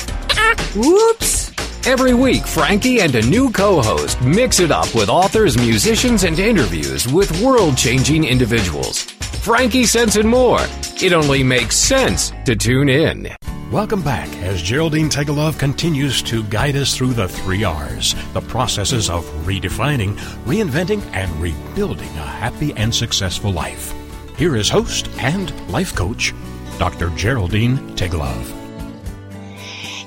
[0.75, 1.53] Whoops!
[1.85, 6.39] Every week, Frankie and a new co host mix it up with authors, musicians, and
[6.39, 9.03] interviews with world changing individuals.
[9.03, 10.61] Frankincense and more.
[10.99, 13.29] It only makes sense to tune in.
[13.71, 19.09] Welcome back as Geraldine Teggelove continues to guide us through the three R's, the processes
[19.09, 23.93] of redefining, reinventing, and rebuilding a happy and successful life.
[24.37, 26.33] Here is host and life coach,
[26.79, 27.09] Dr.
[27.17, 28.53] Geraldine Teggelove.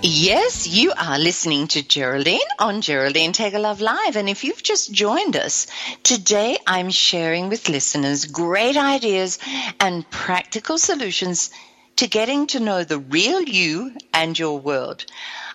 [0.03, 4.17] Yes, you are listening to Geraldine on Geraldine Teggelove Live.
[4.17, 5.67] And if you've just joined us,
[6.03, 9.39] today I'm sharing with listeners great ideas
[9.79, 11.51] and practical solutions
[12.01, 15.05] to getting to know the real you and your world.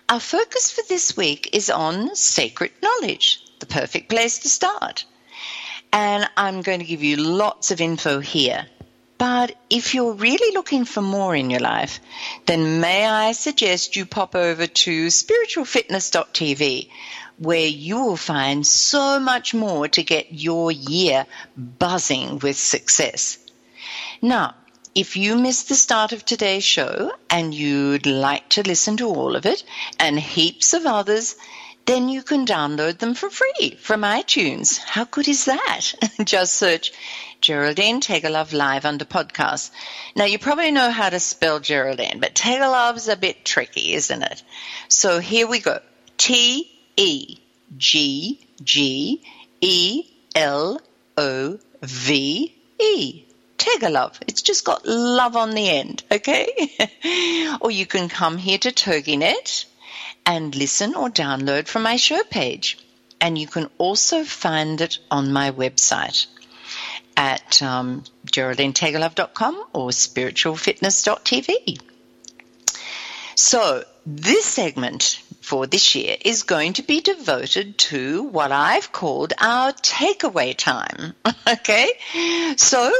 [0.08, 5.06] Our focus for this week is on sacred knowledge, the perfect place to start.
[5.92, 8.64] And I'm going to give you lots of info here.
[9.18, 11.98] But if you're really looking for more in your life,
[12.46, 16.90] then may I suggest you pop over to spiritualfitness.tv
[17.38, 23.38] where you will find so much more to get your year buzzing with success.
[24.22, 24.54] Now,
[24.96, 29.36] if you missed the start of today's show and you'd like to listen to all
[29.36, 29.62] of it
[30.00, 31.36] and heaps of others,
[31.84, 34.78] then you can download them for free from iTunes.
[34.78, 35.82] How good is that?
[36.24, 36.92] Just search
[37.42, 39.70] Geraldine Teggelove Live under podcast.
[40.16, 44.42] Now you probably know how to spell Geraldine, but Teggelove's a bit tricky, isn't it?
[44.88, 45.80] So here we go.
[46.16, 47.36] T E
[47.76, 49.22] G G
[49.60, 50.04] E
[50.34, 50.80] L
[51.18, 53.25] O V E.
[53.56, 54.18] Teggelove.
[54.26, 56.48] It's just got love on the end, okay?
[57.60, 59.64] or you can come here to TogiNet
[60.24, 62.78] and listen or download from my show page.
[63.20, 66.26] And you can also find it on my website
[67.16, 71.80] at um, or spiritualfitness.tv.
[73.34, 79.32] So this segment for this year is going to be devoted to what I've called
[79.38, 81.14] our takeaway time.
[81.46, 81.92] okay?
[82.56, 82.92] So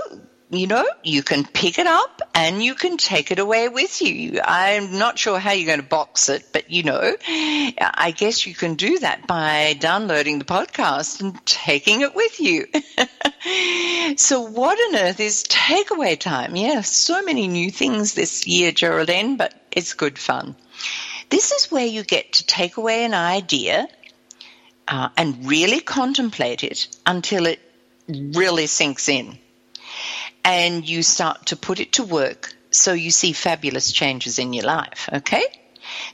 [0.50, 4.40] you know, you can pick it up and you can take it away with you.
[4.44, 8.54] I'm not sure how you're going to box it, but you know, I guess you
[8.54, 12.66] can do that by downloading the podcast and taking it with you.
[14.16, 16.54] so what on earth is takeaway time?
[16.54, 20.54] Yeah, so many new things this year, Geraldine, but it's good fun.
[21.28, 23.88] This is where you get to take away an idea
[24.86, 27.58] uh, and really contemplate it until it
[28.06, 29.38] really sinks in
[30.46, 34.64] and you start to put it to work so you see fabulous changes in your
[34.64, 35.44] life, okay?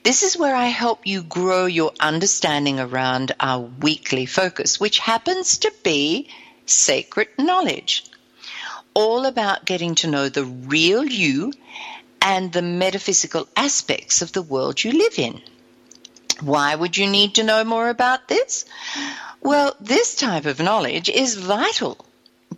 [0.05, 5.59] This is where I help you grow your understanding around our weekly focus, which happens
[5.59, 6.31] to be
[6.64, 8.07] sacred knowledge.
[8.95, 11.53] All about getting to know the real you
[12.23, 15.42] and the metaphysical aspects of the world you live in.
[16.40, 18.64] Why would you need to know more about this?
[19.42, 22.07] Well, this type of knowledge is vital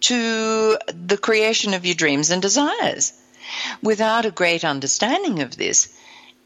[0.04, 3.12] to the creation of your dreams and desires.
[3.82, 5.88] Without a great understanding of this,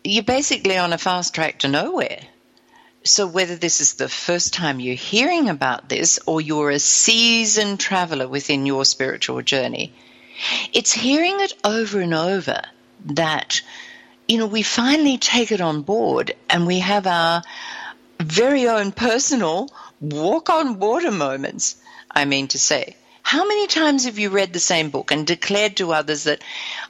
[0.05, 2.21] you're basically on a fast track to nowhere.
[3.05, 7.81] So, whether this is the first time you're hearing about this or you're a seasoned
[7.81, 9.93] traveler within your spiritual journey,
[10.73, 12.63] it's hearing it over and over
[13.07, 13.63] that,
[14.29, 17.43] you know, we finally take it on board and we have our
[18.21, 19.69] very own personal
[20.01, 21.77] walk on water moments,
[22.11, 22.97] I mean to say.
[23.29, 26.43] How many times have you read the same book and declared to others that,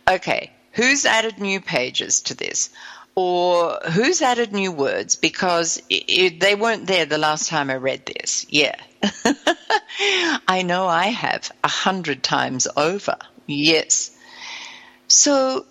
[0.09, 2.71] okay, who's added new pages to this?
[3.17, 7.75] Or who's added new words because it, it, they weren't there the last time I
[7.75, 8.47] read this?
[8.49, 8.77] Yeah.
[10.47, 13.17] I know I have a hundred times over.
[13.49, 14.17] Yes.
[15.09, 15.67] So,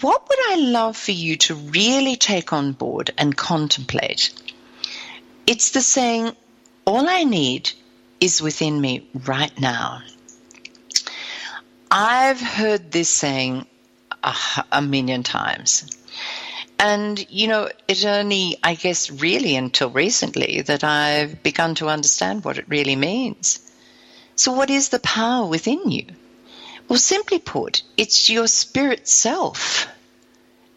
[0.00, 4.32] what would I love for you to really take on board and contemplate?
[5.46, 6.34] It's the saying,
[6.86, 7.72] all I need
[8.20, 10.02] is within me right now.
[11.90, 13.66] I've heard this saying
[14.22, 14.34] a,
[14.72, 15.90] a, million times.
[16.78, 22.44] And, you know, it only, I guess, really until recently that I've begun to understand
[22.44, 23.60] what it really means.
[24.36, 26.06] So, what is the power within you?
[26.88, 29.88] Well, simply put, it's your spirit self.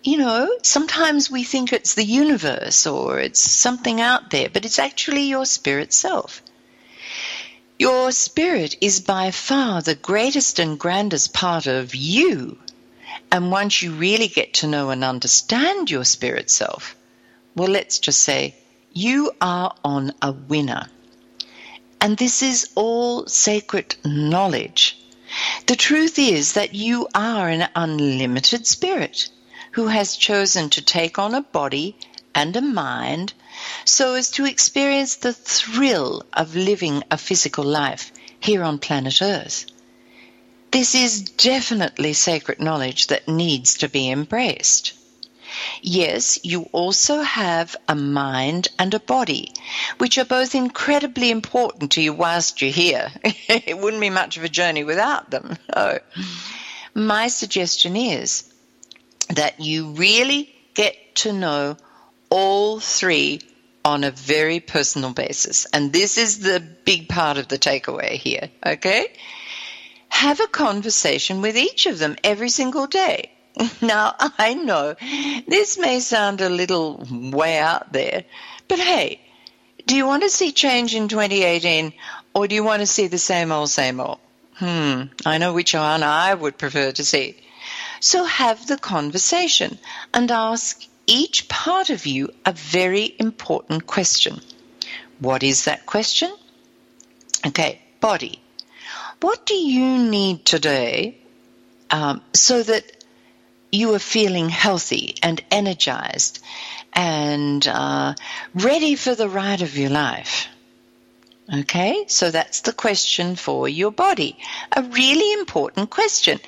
[0.04, 4.80] You know, sometimes we think it's the universe or it's something out there, but it's
[4.80, 6.42] actually your spirit self.
[7.82, 12.60] Your spirit is by far the greatest and grandest part of you.
[13.32, 16.96] And once you really get to know and understand your spirit self,
[17.56, 18.54] well, let's just say
[18.94, 20.92] you are on a winner.
[22.00, 25.00] And this is all sacred knowledge.
[25.66, 29.28] The truth is that you are an unlimited spirit
[29.72, 31.98] who has chosen to take on a body
[32.36, 33.34] and a mind
[33.86, 39.66] so as to experience the thrill of living a physical life here on planet Earth.
[40.72, 44.94] This is definitely sacred knowledge that needs to be embraced.
[45.82, 49.52] Yes, you also have a mind and a body,
[49.98, 53.12] which are both incredibly important to you whilst you're here.
[53.24, 55.58] it wouldn't be much of a journey without them.
[55.76, 56.00] Oh.
[56.94, 58.52] My suggestion is
[59.30, 61.78] that you really get to know
[62.30, 63.42] all three
[63.84, 65.66] on a very personal basis.
[65.74, 69.12] And this is the big part of the takeaway here, okay?
[70.10, 73.32] Have a conversation with each of them every single day.
[73.82, 74.96] Now, I know
[75.48, 78.24] this may sound a little way out there,
[78.68, 79.20] but hey,
[79.86, 81.94] do you want to see change in 2018
[82.34, 84.20] or do you want to see the same old, same old?
[84.54, 87.36] Hmm, I know which one I would prefer to see.
[88.00, 89.80] So have the conversation
[90.14, 94.42] and ask each part of you a very important question.
[95.20, 96.32] What is that question?
[97.46, 98.42] Okay, body.
[99.22, 101.18] What do you need today
[101.90, 102.84] um, so that
[103.72, 106.40] you are feeling healthy and energized
[106.94, 108.16] and uh,
[108.54, 110.48] ready for the ride of your life?
[111.54, 114.38] Okay, so that's the question for your body.
[114.72, 116.40] A really important question.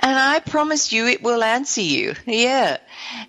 [0.00, 2.14] And I promise you it will answer you.
[2.26, 2.78] Yeah.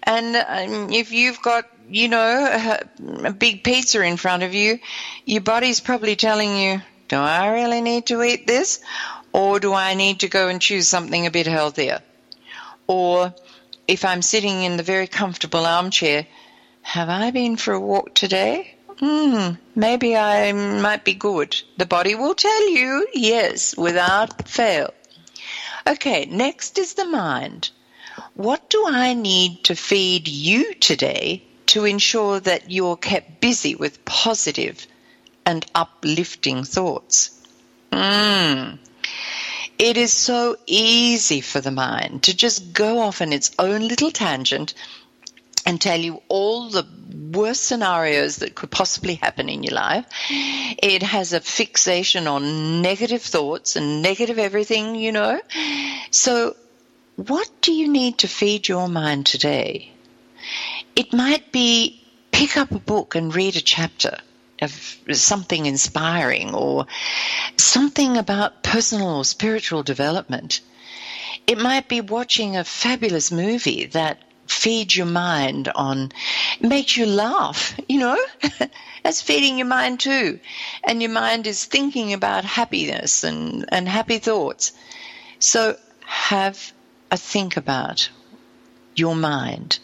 [0.01, 4.79] And um, if you've got, you know, a, a big pizza in front of you,
[5.25, 8.79] your body's probably telling you, do I really need to eat this?
[9.31, 12.01] Or do I need to go and choose something a bit healthier?
[12.87, 13.35] Or
[13.87, 16.25] if I'm sitting in the very comfortable armchair,
[16.81, 18.75] have I been for a walk today?
[19.01, 21.59] Hmm, maybe I might be good.
[21.77, 24.93] The body will tell you, yes, without fail.
[25.87, 27.71] Okay, next is the mind.
[28.35, 34.05] What do I need to feed you today to ensure that you're kept busy with
[34.05, 34.85] positive
[35.47, 37.31] and uplifting thoughts?
[37.91, 38.75] Hmm.
[39.79, 44.11] It is so easy for the mind to just go off on its own little
[44.11, 44.75] tangent
[45.65, 46.83] and tell you all the
[47.13, 50.05] worst scenarios that could possibly happen in your life.
[50.29, 55.41] It has a fixation on negative thoughts and negative everything, you know.
[56.11, 56.55] So,
[57.15, 59.91] what do you need to feed your mind today?
[60.95, 62.01] It might be
[62.31, 64.17] pick up a book and read a chapter
[64.61, 66.85] of something inspiring or
[67.57, 70.61] something about personal or spiritual development.
[71.47, 74.21] It might be watching a fabulous movie that
[74.51, 76.11] feeds your mind on,
[76.59, 78.17] makes you laugh, you know?
[79.03, 80.39] That's feeding your mind too.
[80.83, 84.73] And your mind is thinking about happiness and, and happy thoughts.
[85.39, 86.71] So have
[87.09, 88.09] a think about
[88.95, 89.79] your mind.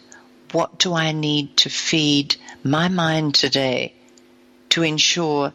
[0.52, 3.94] What do I need to feed my mind today
[4.70, 5.52] to ensure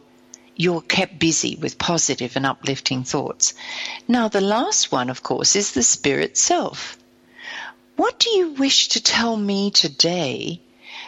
[0.55, 3.53] you're kept busy with positive and uplifting thoughts?
[4.07, 6.97] Now, the last one, of course, is the spirit self.
[7.95, 10.59] What do you wish to tell me today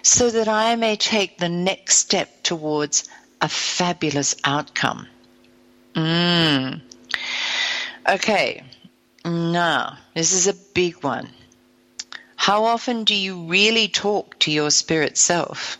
[0.04, 3.10] so that I may take the next step towards
[3.42, 5.08] a fabulous outcome?
[5.96, 6.82] Mm.
[8.08, 8.64] Okay,
[9.26, 11.30] now this is a big one.
[12.36, 15.80] How often do you really talk to your spirit self?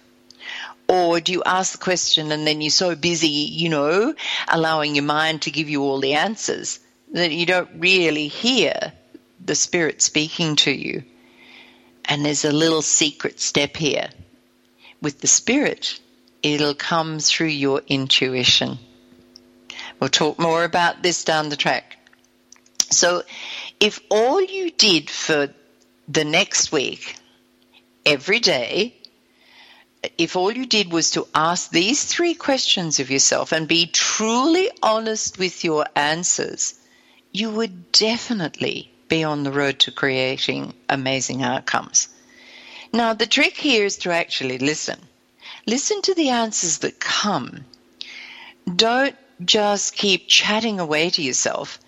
[0.88, 4.16] Or do you ask the question and then you're so busy, you know,
[4.48, 6.80] allowing your mind to give you all the answers
[7.12, 8.92] that you don't really hear
[9.44, 11.04] the Spirit speaking to you.
[12.06, 14.10] And there's a little secret step here.
[15.02, 16.00] With the Spirit,
[16.44, 18.78] it'll come through your intuition.
[20.00, 21.98] We'll talk more about this down the track.
[22.92, 23.24] So,
[23.80, 25.54] if all you did for
[26.08, 27.16] the next week,
[28.06, 28.96] every day,
[30.18, 34.70] if all you did was to ask these three questions of yourself and be truly
[34.84, 36.76] honest with your answers,
[37.32, 42.10] you would definitely be on the road to creating amazing outcomes.
[42.94, 45.00] Now, the trick here is to actually listen.
[45.68, 47.66] Listen to the answers that come.
[48.74, 51.80] Don't just keep chatting away to yourself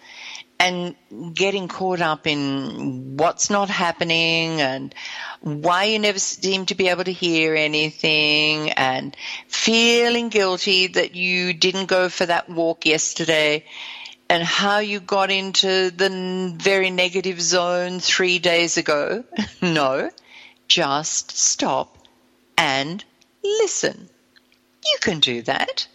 [0.60, 0.96] and
[1.34, 4.94] getting caught up in what's not happening and
[5.42, 9.16] why you never seem to be able to hear anything and
[9.48, 13.64] feeling guilty that you didn't go for that walk yesterday
[14.30, 19.24] and how you got into the very negative zone three days ago.
[19.62, 20.10] no,
[20.68, 21.98] just stop
[22.58, 23.04] and
[23.44, 24.10] listen.
[24.86, 25.88] You can do that.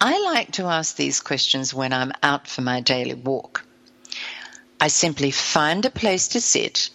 [0.00, 3.64] I like to ask these questions when I'm out for my daily walk.
[4.80, 6.90] I simply find a place to sit,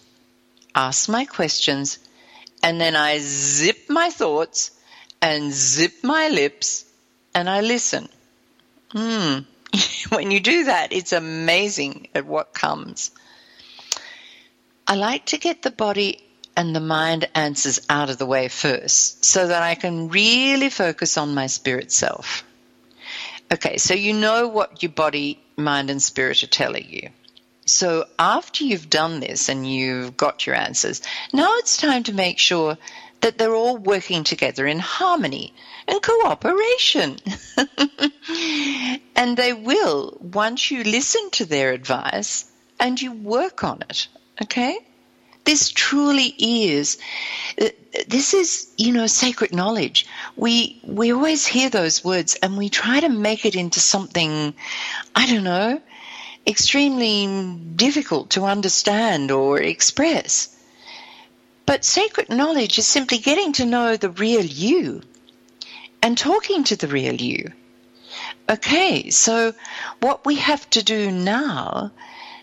[0.74, 2.00] ask my questions,
[2.64, 4.72] and then I zip my thoughts
[5.22, 6.86] and zip my lips
[7.36, 8.08] and I listen.
[8.92, 9.40] Hmm,
[10.10, 13.12] when you do that, it's amazing at what comes.
[14.86, 16.24] I like to get the body
[16.56, 21.18] and the mind answers out of the way first so that I can really focus
[21.18, 22.44] on my spirit self.
[23.52, 27.10] Okay, so you know what your body, mind, and spirit are telling you.
[27.66, 31.02] So after you've done this and you've got your answers,
[31.32, 32.78] now it's time to make sure
[33.22, 35.54] that they're all working together in harmony
[35.88, 37.18] and cooperation.
[39.16, 42.46] and they will once you listen to their advice
[42.80, 44.08] and you work on it
[44.42, 44.78] Okay?
[45.46, 46.98] This truly is,
[47.62, 47.68] uh,
[48.08, 50.08] this is, you know, sacred knowledge.
[50.38, 54.54] We, we always hear those words and we try to make it into something,
[55.14, 55.82] I don't know,
[56.48, 60.50] extremely difficult to understand or express.
[61.66, 65.02] But sacred knowledge is simply getting to know the real you
[66.04, 67.54] and talking to the real you.
[68.50, 69.54] Okay, so
[70.02, 71.92] what we have to do now,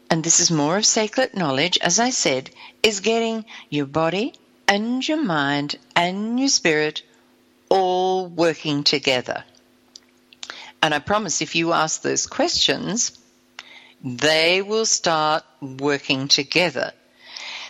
[0.08, 2.50] and this is more of sacred knowledge, as I said,
[2.82, 4.32] is getting your body
[4.66, 7.02] and your mind and your spirit
[7.68, 9.44] all working together.
[10.82, 13.12] And I promise if you ask those questions,
[14.02, 16.92] they will start working together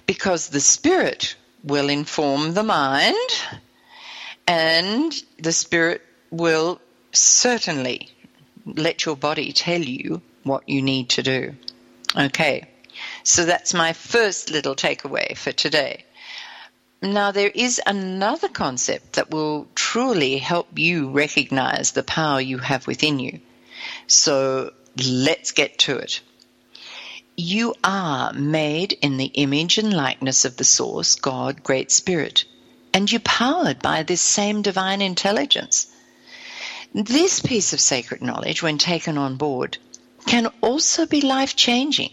[0.07, 1.34] because the spirit
[1.64, 3.16] will inform the mind
[4.47, 5.12] and
[5.43, 6.80] the spirit will
[7.12, 8.11] certainly
[8.64, 11.55] let your body tell you what you need to do.
[12.16, 12.68] Okay,
[13.22, 16.05] so that's my first little takeaway for today.
[17.03, 22.86] Now, there is another concept that will truly help you recognize the power you have
[22.86, 23.41] within you.
[24.07, 24.72] So
[25.09, 26.20] let's get to it.
[27.36, 32.45] You are made in the image and likeness of the Source, God, Great Spirit,
[32.93, 35.86] and you're powered by this same divine intelligence.
[36.93, 39.78] This piece of sacred knowledge, when taken on board,
[40.26, 42.11] can also be life changing.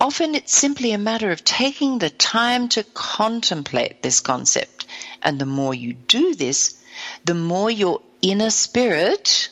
[0.00, 4.86] Often it's simply a matter of taking the time to contemplate this concept.
[5.22, 6.80] And the more you do this,
[7.24, 9.50] the more your inner spirit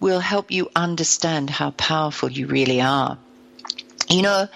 [0.00, 3.18] will help you understand how powerful you really are.
[4.08, 4.48] You know,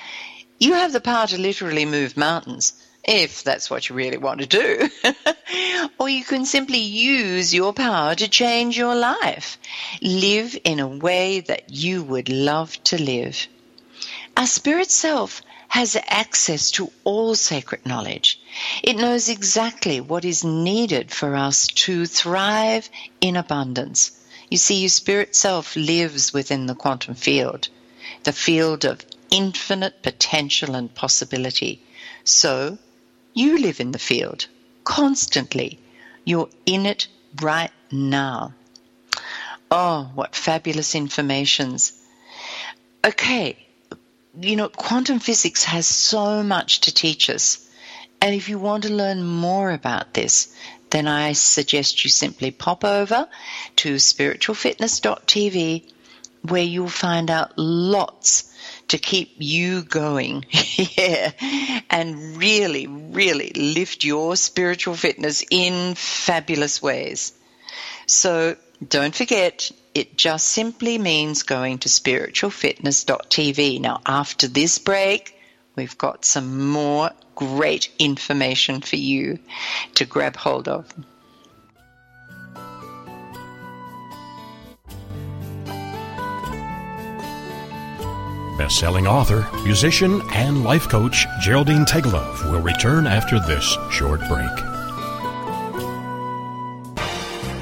[0.58, 2.72] you have the power to literally move mountains
[3.04, 4.88] if that's what you really want to do.
[5.98, 9.58] or you can simply use your power to change your life.
[10.00, 13.46] Live in a way that you would love to live.
[14.36, 18.40] Our spirit self has access to all sacred knowledge.
[18.82, 22.88] It knows exactly what is needed for us to thrive
[23.20, 24.12] in abundance.
[24.50, 27.68] You see, your spirit self lives within the quantum field,
[28.22, 31.82] the field of infinite potential and possibility.
[32.22, 32.78] So,
[33.34, 34.46] you live in the field
[34.84, 35.78] constantly.
[36.24, 37.08] You're in it
[37.42, 38.54] right now.
[39.70, 41.92] Oh, what fabulous informations.
[43.04, 43.58] Okay,
[44.40, 47.68] you know, quantum physics has so much to teach us.
[48.20, 50.54] And if you want to learn more about this,
[50.90, 53.28] then I suggest you simply pop over
[53.76, 55.90] to spiritualfitness.tv
[56.42, 58.54] where you'll find out lots
[58.88, 60.44] to keep you going.
[60.76, 61.32] yeah.
[61.90, 67.32] And really, really lift your spiritual fitness in fabulous ways.
[68.06, 68.56] So
[68.86, 73.80] don't forget, it just simply means going to spiritualfitness.tv.
[73.80, 75.38] Now, after this break,
[75.76, 79.38] we've got some more great information for you
[79.94, 80.92] to grab hold of.
[88.56, 94.74] Best-selling author, musician, and life coach Geraldine Teggelove will return after this short break.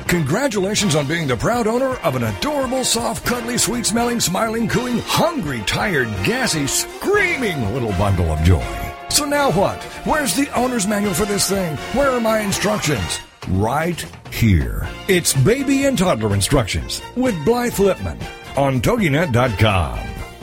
[0.07, 4.99] Congratulations on being the proud owner of an adorable, soft, cuddly, sweet smelling, smiling, cooing,
[4.99, 8.93] hungry, tired, gassy, screaming little bundle of joy.
[9.09, 9.83] So now what?
[10.05, 11.79] Where's the owner's manual for this thing?
[11.97, 13.21] Where are my instructions?
[13.49, 14.87] Right here.
[15.09, 18.21] It's baby and toddler instructions with Blythe Lipman
[18.59, 20.12] on TogiNet.com.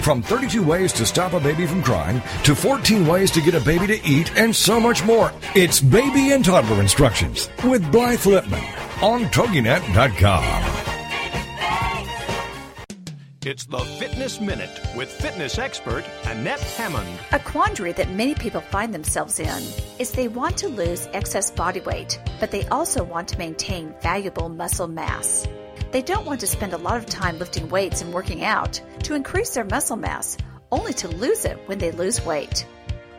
[0.00, 3.60] From 32 ways to stop a baby from crying to 14 ways to get a
[3.60, 5.32] baby to eat and so much more.
[5.54, 10.78] It's Baby and Toddler Instructions with Blythe Lipman on TogiNet.com.
[13.44, 17.08] It's the Fitness Minute with fitness expert Annette Hammond.
[17.32, 19.62] A quandary that many people find themselves in
[19.98, 24.48] is they want to lose excess body weight, but they also want to maintain valuable
[24.48, 25.46] muscle mass.
[25.90, 29.14] They don't want to spend a lot of time lifting weights and working out to
[29.14, 30.36] increase their muscle mass,
[30.70, 32.66] only to lose it when they lose weight.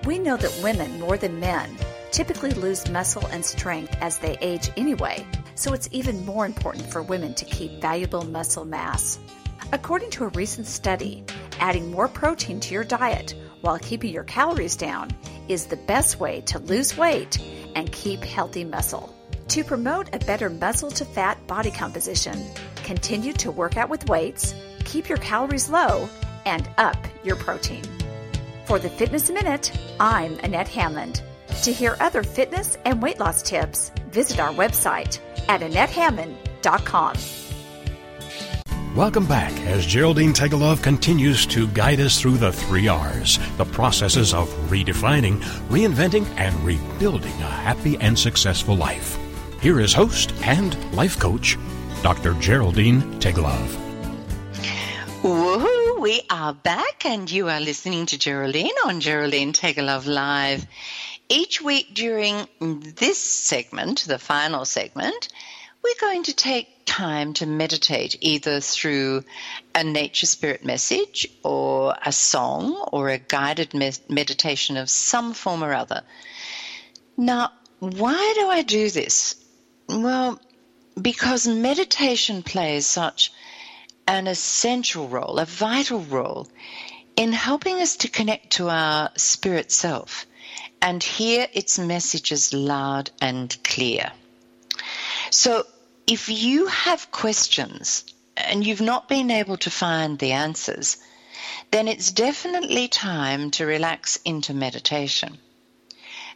[0.06, 1.76] We know that women, more than men,
[2.12, 7.02] typically lose muscle and strength as they age anyway, so it's even more important for
[7.02, 9.18] women to keep valuable muscle mass.
[9.74, 11.24] According to a recent study,
[11.60, 15.10] adding more protein to your diet while keeping your calories down
[15.48, 17.40] is the best way to lose weight
[17.76, 19.16] and keep healthy muscle.
[19.50, 22.46] To promote a better muscle to fat body composition,
[22.90, 26.10] Continue to work out with weights, keep your calories low,
[26.48, 27.84] and up your protein.
[28.66, 31.22] For the Fitness Minute, I'm Annette Hammond.
[31.62, 37.14] To hear other fitness and weight loss tips, visit our website at AnnetteHammond.com.
[38.96, 44.34] Welcome back as Geraldine Teggelove continues to guide us through the three R's, the processes
[44.34, 49.19] of redefining, reinventing, and rebuilding a happy and successful life.
[49.62, 51.58] Here is host and life coach,
[52.02, 52.34] Dr.
[52.36, 53.76] Geraldine Teggelove.
[55.22, 56.00] Woohoo!
[56.00, 60.66] We are back, and you are listening to Geraldine on Geraldine Teggelove Live.
[61.28, 65.28] Each week during this segment, the final segment,
[65.84, 69.26] we're going to take time to meditate either through
[69.76, 73.74] a nature spirit message or a song or a guided
[74.08, 76.04] meditation of some form or other.
[77.18, 79.36] Now, why do I do this?
[79.90, 80.40] Well,
[81.02, 83.32] because meditation plays such
[84.08, 86.48] an essential role, a vital role
[87.16, 90.28] in helping us to connect to our spirit self
[90.80, 94.12] and hear its messages loud and clear.
[95.32, 95.66] So,
[96.06, 98.04] if you have questions
[98.38, 100.98] and you've not been able to find the answers,
[101.72, 105.40] then it's definitely time to relax into meditation.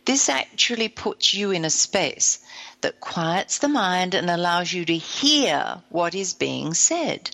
[0.06, 2.40] This actually puts you in a space
[2.84, 7.32] that quiets the mind and allows you to hear what is being said.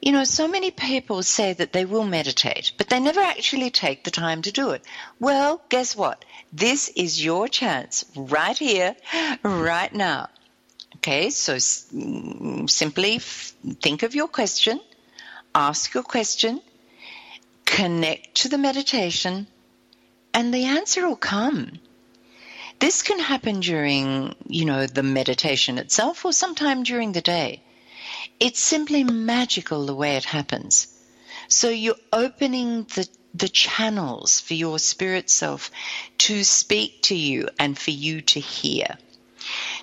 [0.00, 4.04] You know, so many people say that they will meditate, but they never actually take
[4.04, 4.84] the time to do it.
[5.18, 6.24] Well, guess what?
[6.52, 8.94] This is your chance right here,
[9.42, 10.28] right now.
[10.96, 14.80] Okay, so mm, simply think of your question,
[15.54, 16.60] ask your question,
[17.64, 19.46] connect to the meditation,
[20.32, 21.78] and the answer will come.
[22.80, 27.62] This can happen during, you know, the meditation itself or sometime during the day.
[28.38, 30.86] It's simply magical the way it happens.
[31.48, 35.70] So you're opening the, the channels for your spirit self
[36.18, 38.98] to speak to you and for you to hear.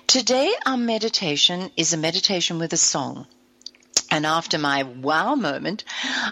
[0.06, 3.26] Today, our meditation is a meditation with a song.
[4.10, 5.84] And after my wow moment,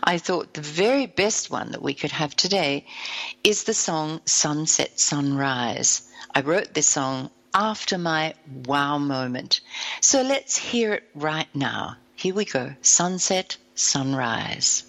[0.03, 2.87] I thought the very best one that we could have today
[3.43, 6.03] is the song Sunset Sunrise.
[6.37, 8.35] I wrote this song after my
[8.66, 9.61] wow moment.
[10.01, 11.97] So let's hear it right now.
[12.16, 14.82] Here we go Sunset Sunrise.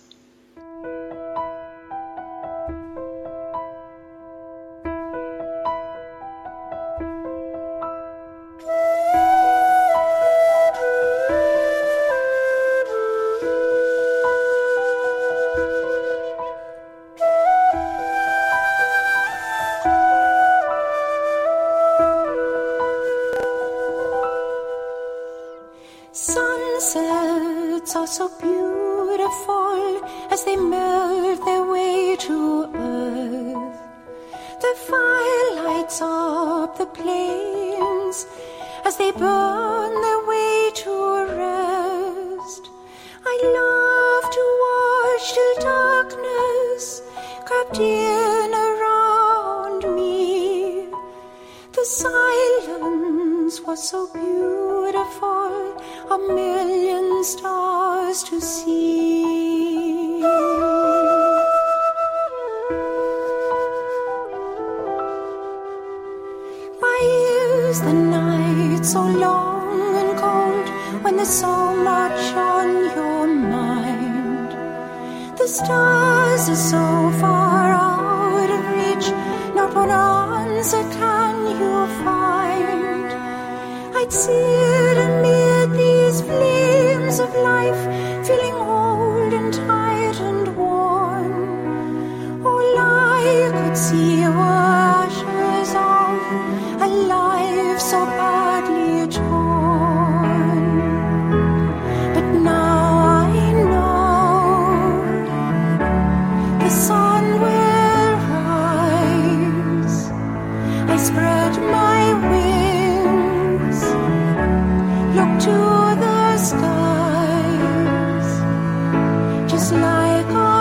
[119.65, 120.54] It's like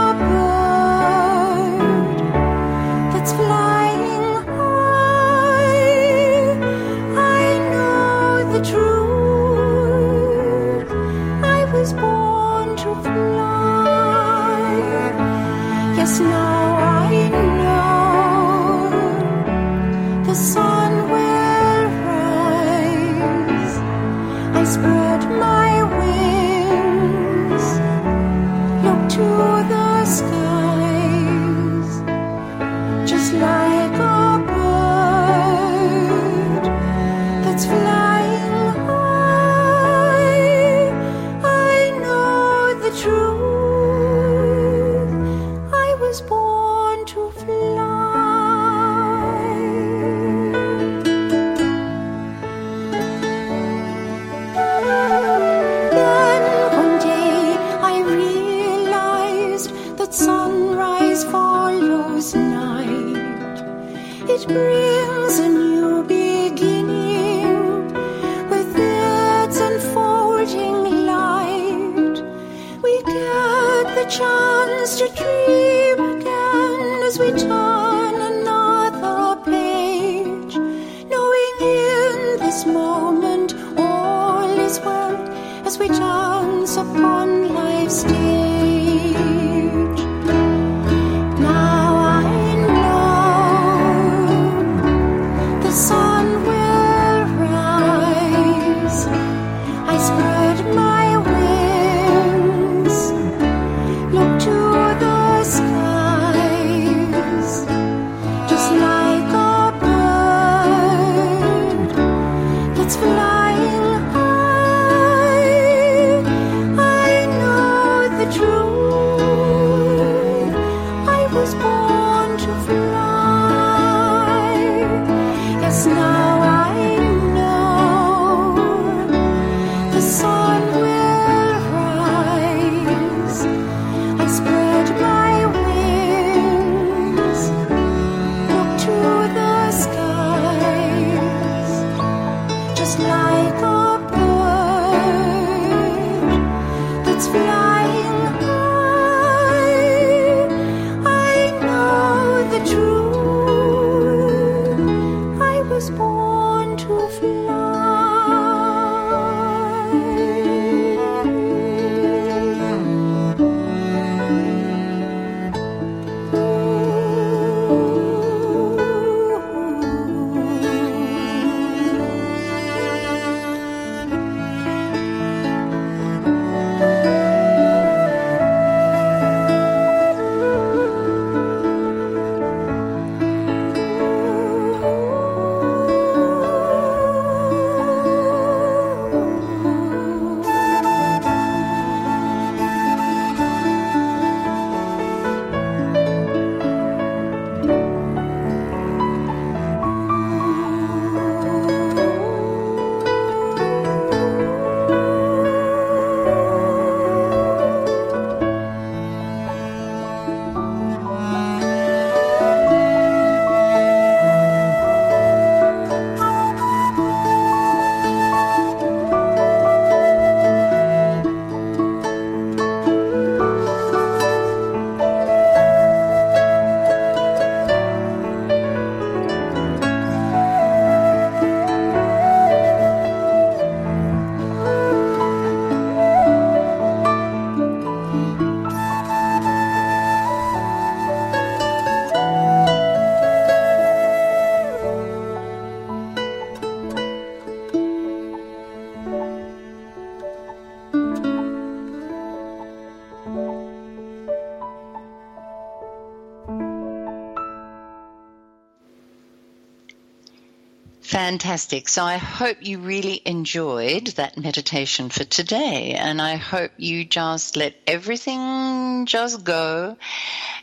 [261.34, 261.88] Fantastic.
[261.88, 265.94] So I hope you really enjoyed that meditation for today.
[265.94, 269.96] And I hope you just let everything just go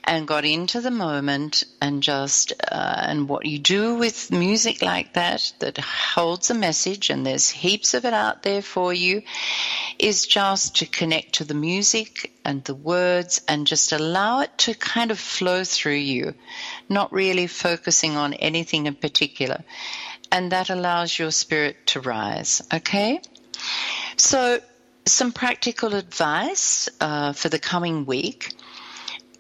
[0.05, 5.13] and got into the moment and just, uh, and what you do with music like
[5.15, 9.23] that, that holds a message and there's heaps of it out there for you,
[9.99, 14.73] is just to connect to the music and the words and just allow it to
[14.73, 16.33] kind of flow through you,
[16.87, 19.65] not really focusing on anything in particular
[20.31, 22.61] and that allows your spirit to rise.
[22.73, 23.21] Okay?
[24.17, 24.59] So,
[25.05, 28.53] some practical advice uh, for the coming week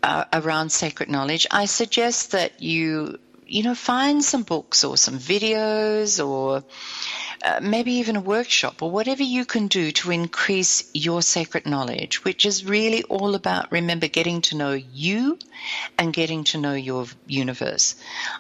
[0.03, 1.47] uh, around sacred knowledge.
[1.51, 6.63] I suggest that you, you know, find some books or some videos or
[7.43, 12.23] uh, maybe even a workshop or whatever you can do to increase your sacred knowledge,
[12.23, 15.37] which is really all about, remember, getting to know you
[15.97, 17.95] and getting to know your universe.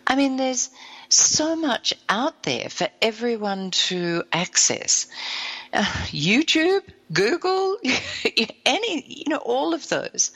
[0.05, 0.69] I mean, there's
[1.13, 5.07] so much out there for everyone to access.
[5.73, 7.77] Uh, YouTube, Google,
[8.65, 10.31] any, you know, all of those.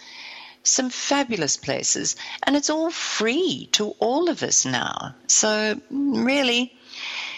[0.64, 5.16] some fabulous places, and it's all free to all of us now.
[5.28, 6.74] So, really,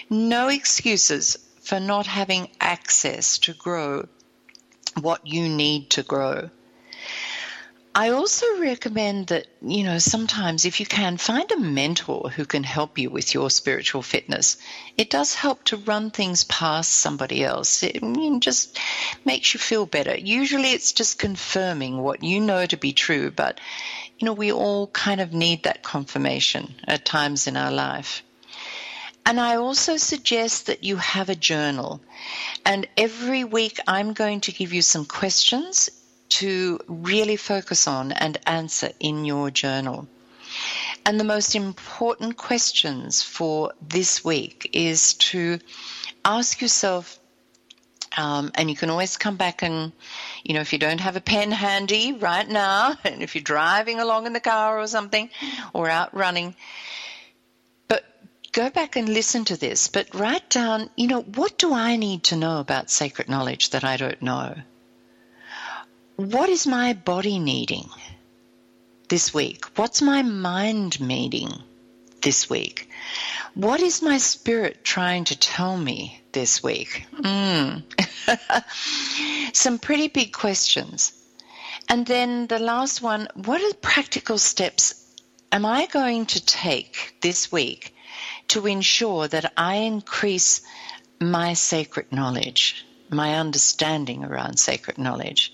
[0.09, 4.07] no excuses for not having access to grow
[5.01, 6.49] what you need to grow.
[7.97, 12.63] I also recommend that, you know, sometimes if you can, find a mentor who can
[12.63, 14.57] help you with your spiritual fitness.
[14.99, 17.81] It does help to run things past somebody else.
[17.81, 18.03] It
[18.39, 18.77] just
[19.25, 20.15] makes you feel better.
[20.15, 23.59] Usually it's just confirming what you know to be true, but,
[24.19, 28.21] you know, we all kind of need that confirmation at times in our life.
[29.25, 31.99] And I also suggest that you have a journal.
[32.63, 35.89] And every week I'm going to give you some questions
[36.29, 40.07] to really focus on and answer in your journal.
[41.05, 45.59] And the most important questions for this week is to
[46.25, 47.19] ask yourself,
[48.17, 49.91] um, and you can always come back and,
[50.43, 53.99] you know, if you don't have a pen handy right now, and if you're driving
[53.99, 55.29] along in the car or something,
[55.73, 56.55] or out running,
[57.87, 58.03] but
[58.51, 59.87] go back and listen to this.
[59.87, 63.83] But write down, you know, what do I need to know about sacred knowledge that
[63.83, 64.55] I don't know?
[66.17, 67.89] What is my body needing
[69.07, 69.65] this week?
[69.77, 71.51] What's my mind needing
[72.23, 72.89] this week?
[73.53, 77.05] What is my spirit trying to tell me this week?
[77.13, 77.83] Mm.
[79.55, 81.13] Some pretty big questions.
[81.87, 84.95] And then the last one what are practical steps
[85.51, 87.93] am I going to take this week
[88.47, 90.61] to ensure that I increase
[91.21, 95.53] my sacred knowledge, my understanding around sacred knowledge?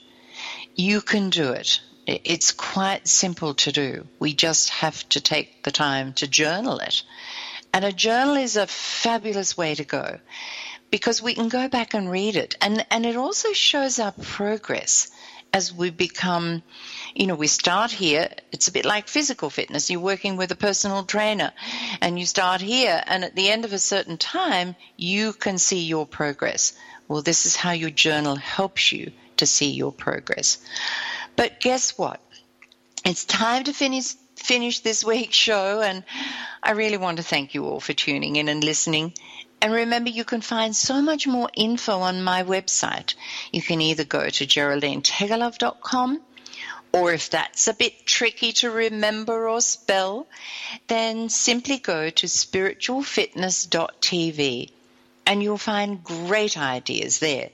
[0.76, 1.82] You can do it.
[2.06, 4.08] It's quite simple to do.
[4.20, 7.04] We just have to take the time to journal it.
[7.74, 10.20] And a journal is a fabulous way to go
[10.92, 12.56] because we can go back and read it.
[12.62, 15.10] And, and it also shows our progress
[15.54, 16.64] as we become,
[17.16, 18.30] you know, we start here.
[18.52, 19.90] It's a bit like physical fitness.
[19.90, 21.52] You're working with a personal trainer
[22.02, 25.84] and you start here, and at the end of a certain time, you can see
[25.84, 26.74] your progress.
[27.08, 30.58] Well, this is how your journal helps you to see your progress.
[31.36, 32.22] But guess what?
[33.06, 36.04] It's time to finish finish this week's show and
[36.62, 39.14] I really want to thank you all for tuning in and listening.
[39.62, 43.16] And remember, you can find so much more info on my website.
[43.54, 46.22] You can either go to geraldineteggelove.com
[46.92, 50.28] or if that's a bit tricky to remember or spell,
[50.88, 54.72] then simply go to spiritualfitness.tv
[55.26, 57.50] and you'll find great ideas there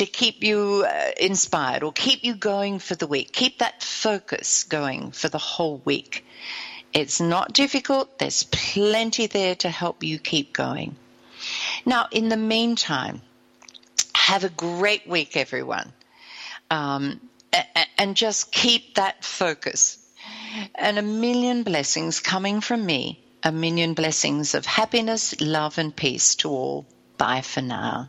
[0.00, 3.32] to keep you uh, inspired or keep you going for the week.
[3.32, 6.24] Keep that focus going for the whole week.
[6.94, 8.18] It's not difficult.
[8.18, 10.96] There's plenty there to help you keep going.
[11.84, 13.20] Now, in the meantime,
[14.14, 15.92] have a great week, everyone.
[16.70, 17.20] Um,
[17.98, 19.98] and just keep that focus.
[20.74, 26.36] And a million blessings coming from me, a million blessings of happiness, love, and peace
[26.36, 26.86] to all.
[27.18, 28.08] Bye for now.